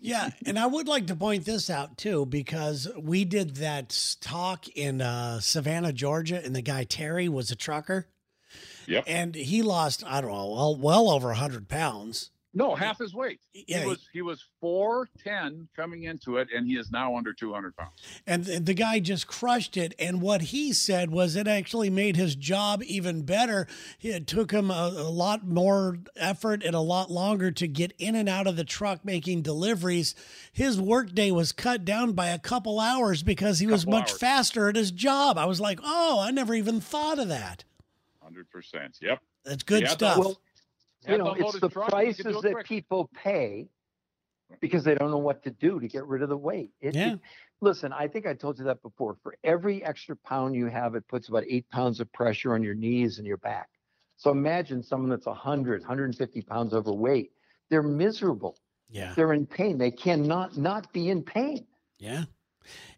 Yeah, 0.00 0.30
and 0.44 0.58
I 0.58 0.66
would 0.66 0.88
like 0.88 1.06
to 1.06 1.14
point 1.14 1.44
this 1.44 1.70
out 1.70 1.96
too 1.96 2.26
because 2.26 2.88
we 3.00 3.24
did 3.24 3.56
that 3.56 4.16
talk 4.20 4.66
in 4.68 5.00
uh, 5.00 5.38
Savannah, 5.38 5.92
Georgia, 5.92 6.42
and 6.44 6.56
the 6.56 6.62
guy 6.62 6.82
Terry 6.82 7.28
was 7.28 7.52
a 7.52 7.56
trucker. 7.56 8.08
Yep. 8.88 9.04
And 9.06 9.34
he 9.34 9.62
lost, 9.62 10.02
I 10.06 10.20
don't 10.20 10.30
know, 10.30 10.48
well, 10.48 10.76
well 10.76 11.10
over 11.10 11.28
100 11.28 11.68
pounds. 11.68 12.30
No, 12.54 12.74
half 12.74 12.98
his 12.98 13.14
weight. 13.14 13.40
Yeah, 13.52 13.82
he 13.82 13.86
was 13.86 14.08
he 14.12 14.22
was 14.22 14.42
four 14.60 15.08
ten 15.22 15.68
coming 15.76 16.04
into 16.04 16.38
it, 16.38 16.48
and 16.52 16.66
he 16.66 16.76
is 16.76 16.90
now 16.90 17.14
under 17.14 17.34
two 17.34 17.52
hundred 17.52 17.76
pounds. 17.76 17.92
and 18.26 18.46
th- 18.46 18.64
the 18.64 18.72
guy 18.74 19.00
just 19.00 19.26
crushed 19.26 19.76
it. 19.76 19.94
And 19.98 20.22
what 20.22 20.40
he 20.40 20.72
said 20.72 21.10
was 21.10 21.36
it 21.36 21.46
actually 21.46 21.90
made 21.90 22.16
his 22.16 22.34
job 22.34 22.82
even 22.84 23.22
better. 23.22 23.68
It 24.00 24.26
took 24.26 24.50
him 24.50 24.70
a, 24.70 24.92
a 24.96 25.10
lot 25.10 25.46
more 25.46 25.98
effort 26.16 26.64
and 26.64 26.74
a 26.74 26.80
lot 26.80 27.10
longer 27.10 27.50
to 27.50 27.68
get 27.68 27.92
in 27.98 28.14
and 28.14 28.30
out 28.30 28.46
of 28.46 28.56
the 28.56 28.64
truck 28.64 29.04
making 29.04 29.42
deliveries. 29.42 30.14
His 30.50 30.80
workday 30.80 31.30
was 31.30 31.52
cut 31.52 31.84
down 31.84 32.12
by 32.12 32.28
a 32.28 32.38
couple 32.38 32.80
hours 32.80 33.22
because 33.22 33.58
he 33.58 33.66
was 33.66 33.86
much 33.86 34.10
hours. 34.10 34.18
faster 34.18 34.68
at 34.70 34.76
his 34.76 34.90
job. 34.90 35.36
I 35.36 35.44
was 35.44 35.60
like, 35.60 35.80
oh, 35.84 36.18
I 36.20 36.30
never 36.30 36.54
even 36.54 36.80
thought 36.80 37.18
of 37.18 37.28
that. 37.28 37.64
Hundred 38.28 38.50
percent. 38.50 38.98
Yep. 39.00 39.20
That's 39.46 39.62
good 39.62 39.82
Yeah, 39.82 39.88
stuff. 39.88 40.18
Well, 40.18 40.38
you 41.08 41.16
know, 41.16 41.32
to 41.34 41.40
it's 41.46 41.60
the 41.60 41.70
truck 41.70 41.90
and 41.94 42.08
he 42.08 42.12
can 42.12 42.24
do 42.26 42.32
prices 42.32 42.42
that 42.42 42.52
quick. 42.52 42.66
people 42.66 43.08
pay 43.14 43.68
because 44.60 44.84
they 44.84 44.94
don't 44.94 45.10
know 45.10 45.16
what 45.16 45.42
to 45.44 45.50
do 45.50 45.80
to 45.80 45.88
get 45.88 46.04
rid 46.06 46.20
of 46.20 46.28
the 46.28 46.36
weight. 46.36 46.70
It, 46.82 46.94
Yeah. 46.94 47.14
it- 47.14 47.20
Listen, 47.60 47.92
I 47.92 48.06
think 48.06 48.24
I 48.26 48.34
told 48.34 48.58
you 48.58 48.64
that 48.66 48.82
before. 48.82 49.16
For 49.22 49.34
every 49.42 49.82
extra 49.82 50.14
pound 50.14 50.54
you 50.54 50.66
have, 50.66 50.94
it 50.94 51.08
puts 51.08 51.28
about 51.28 51.42
eight 51.48 51.68
pounds 51.70 51.98
of 52.00 52.12
pressure 52.12 52.52
on 52.54 52.62
your 52.62 52.74
knees 52.74 53.18
and 53.18 53.26
your 53.26 53.38
back. 53.38 53.68
So 54.16 54.30
imagine 54.30 54.80
someone 54.82 55.10
that's 55.10 55.26
100, 55.26 55.80
150 55.80 56.42
pounds 56.42 56.72
overweight. 56.74 57.32
They're 57.70 57.82
miserable. 57.82 58.58
Yeah. 58.90 59.12
They're 59.14 59.32
in 59.32 59.44
pain. 59.46 59.76
They 59.78 59.90
cannot 59.90 60.56
not 60.56 60.92
be 60.92 61.08
in 61.08 61.22
pain. 61.24 61.66
Yeah. 61.98 62.26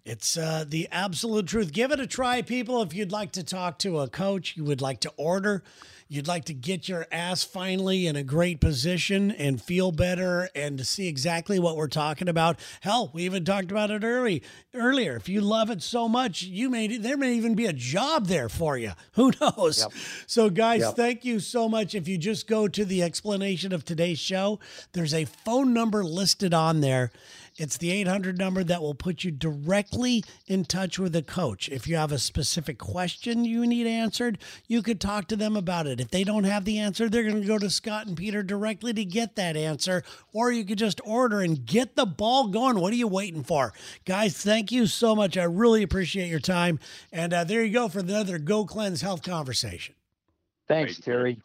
It's 0.04 0.36
uh, 0.36 0.64
the 0.66 0.88
absolute 0.90 1.46
truth. 1.46 1.72
Give 1.72 1.92
it 1.92 2.00
a 2.00 2.06
try, 2.06 2.42
people. 2.42 2.82
If 2.82 2.94
you'd 2.94 3.12
like 3.12 3.32
to 3.32 3.44
talk 3.44 3.78
to 3.80 4.00
a 4.00 4.08
coach, 4.08 4.56
you 4.56 4.64
would 4.64 4.80
like 4.80 5.00
to 5.00 5.12
order, 5.18 5.62
you'd 6.08 6.26
like 6.26 6.46
to 6.46 6.54
get 6.54 6.88
your 6.88 7.06
ass 7.12 7.44
finally 7.44 8.06
in 8.06 8.16
a 8.16 8.22
great 8.24 8.60
position 8.62 9.30
and 9.30 9.60
feel 9.62 9.92
better 9.92 10.48
and 10.54 10.78
to 10.78 10.84
see 10.86 11.06
exactly 11.06 11.58
what 11.58 11.76
we're 11.76 11.86
talking 11.86 12.28
about. 12.28 12.58
Hell, 12.80 13.10
we 13.12 13.24
even 13.24 13.44
talked 13.44 13.70
about 13.70 13.90
it 13.90 14.02
early 14.02 14.42
earlier. 14.74 15.16
If 15.16 15.28
you 15.28 15.42
love 15.42 15.68
it 15.70 15.82
so 15.82 16.08
much, 16.08 16.42
you 16.42 16.70
may 16.70 16.96
there 16.96 17.18
may 17.18 17.34
even 17.34 17.54
be 17.54 17.66
a 17.66 17.72
job 17.72 18.26
there 18.26 18.48
for 18.48 18.78
you. 18.78 18.92
Who 19.12 19.32
knows? 19.38 19.80
Yep. 19.80 19.92
So, 20.26 20.48
guys, 20.50 20.80
Yep. 20.80 20.96
thank 20.96 21.24
you 21.26 21.40
so 21.40 21.68
much. 21.68 21.94
If 21.94 22.08
you 22.08 22.16
just 22.16 22.48
go 22.48 22.66
to 22.68 22.84
the 22.86 23.02
explanation 23.02 23.72
of 23.74 23.84
today's 23.84 24.18
show, 24.18 24.60
there's 24.92 25.12
a 25.12 25.26
phone 25.26 25.74
number 25.74 26.02
listed 26.02 26.54
on 26.54 26.80
there. 26.80 27.12
It's 27.60 27.76
the 27.76 27.90
800 27.90 28.38
number 28.38 28.64
that 28.64 28.80
will 28.80 28.94
put 28.94 29.22
you 29.22 29.30
directly 29.30 30.24
in 30.46 30.64
touch 30.64 30.98
with 30.98 31.14
a 31.14 31.20
coach. 31.20 31.68
If 31.68 31.86
you 31.86 31.94
have 31.96 32.10
a 32.10 32.18
specific 32.18 32.78
question 32.78 33.44
you 33.44 33.66
need 33.66 33.86
answered, 33.86 34.38
you 34.66 34.80
could 34.80 34.98
talk 34.98 35.28
to 35.28 35.36
them 35.36 35.56
about 35.56 35.86
it. 35.86 36.00
If 36.00 36.10
they 36.10 36.24
don't 36.24 36.44
have 36.44 36.64
the 36.64 36.78
answer, 36.78 37.10
they're 37.10 37.22
going 37.22 37.42
to 37.42 37.46
go 37.46 37.58
to 37.58 37.68
Scott 37.68 38.06
and 38.06 38.16
Peter 38.16 38.42
directly 38.42 38.94
to 38.94 39.04
get 39.04 39.36
that 39.36 39.58
answer, 39.58 40.02
or 40.32 40.50
you 40.50 40.64
could 40.64 40.78
just 40.78 41.02
order 41.04 41.40
and 41.40 41.66
get 41.66 41.96
the 41.96 42.06
ball 42.06 42.48
going. 42.48 42.80
What 42.80 42.94
are 42.94 42.96
you 42.96 43.08
waiting 43.08 43.44
for? 43.44 43.74
Guys, 44.06 44.38
thank 44.38 44.72
you 44.72 44.86
so 44.86 45.14
much. 45.14 45.36
I 45.36 45.44
really 45.44 45.82
appreciate 45.82 46.28
your 46.28 46.40
time. 46.40 46.78
And 47.12 47.34
uh, 47.34 47.44
there 47.44 47.62
you 47.62 47.74
go 47.74 47.88
for 47.88 47.98
another 47.98 48.38
Go 48.38 48.64
Cleanse 48.64 49.02
Health 49.02 49.22
conversation. 49.22 49.94
Thanks, 50.66 50.98
Terry. 50.98 51.38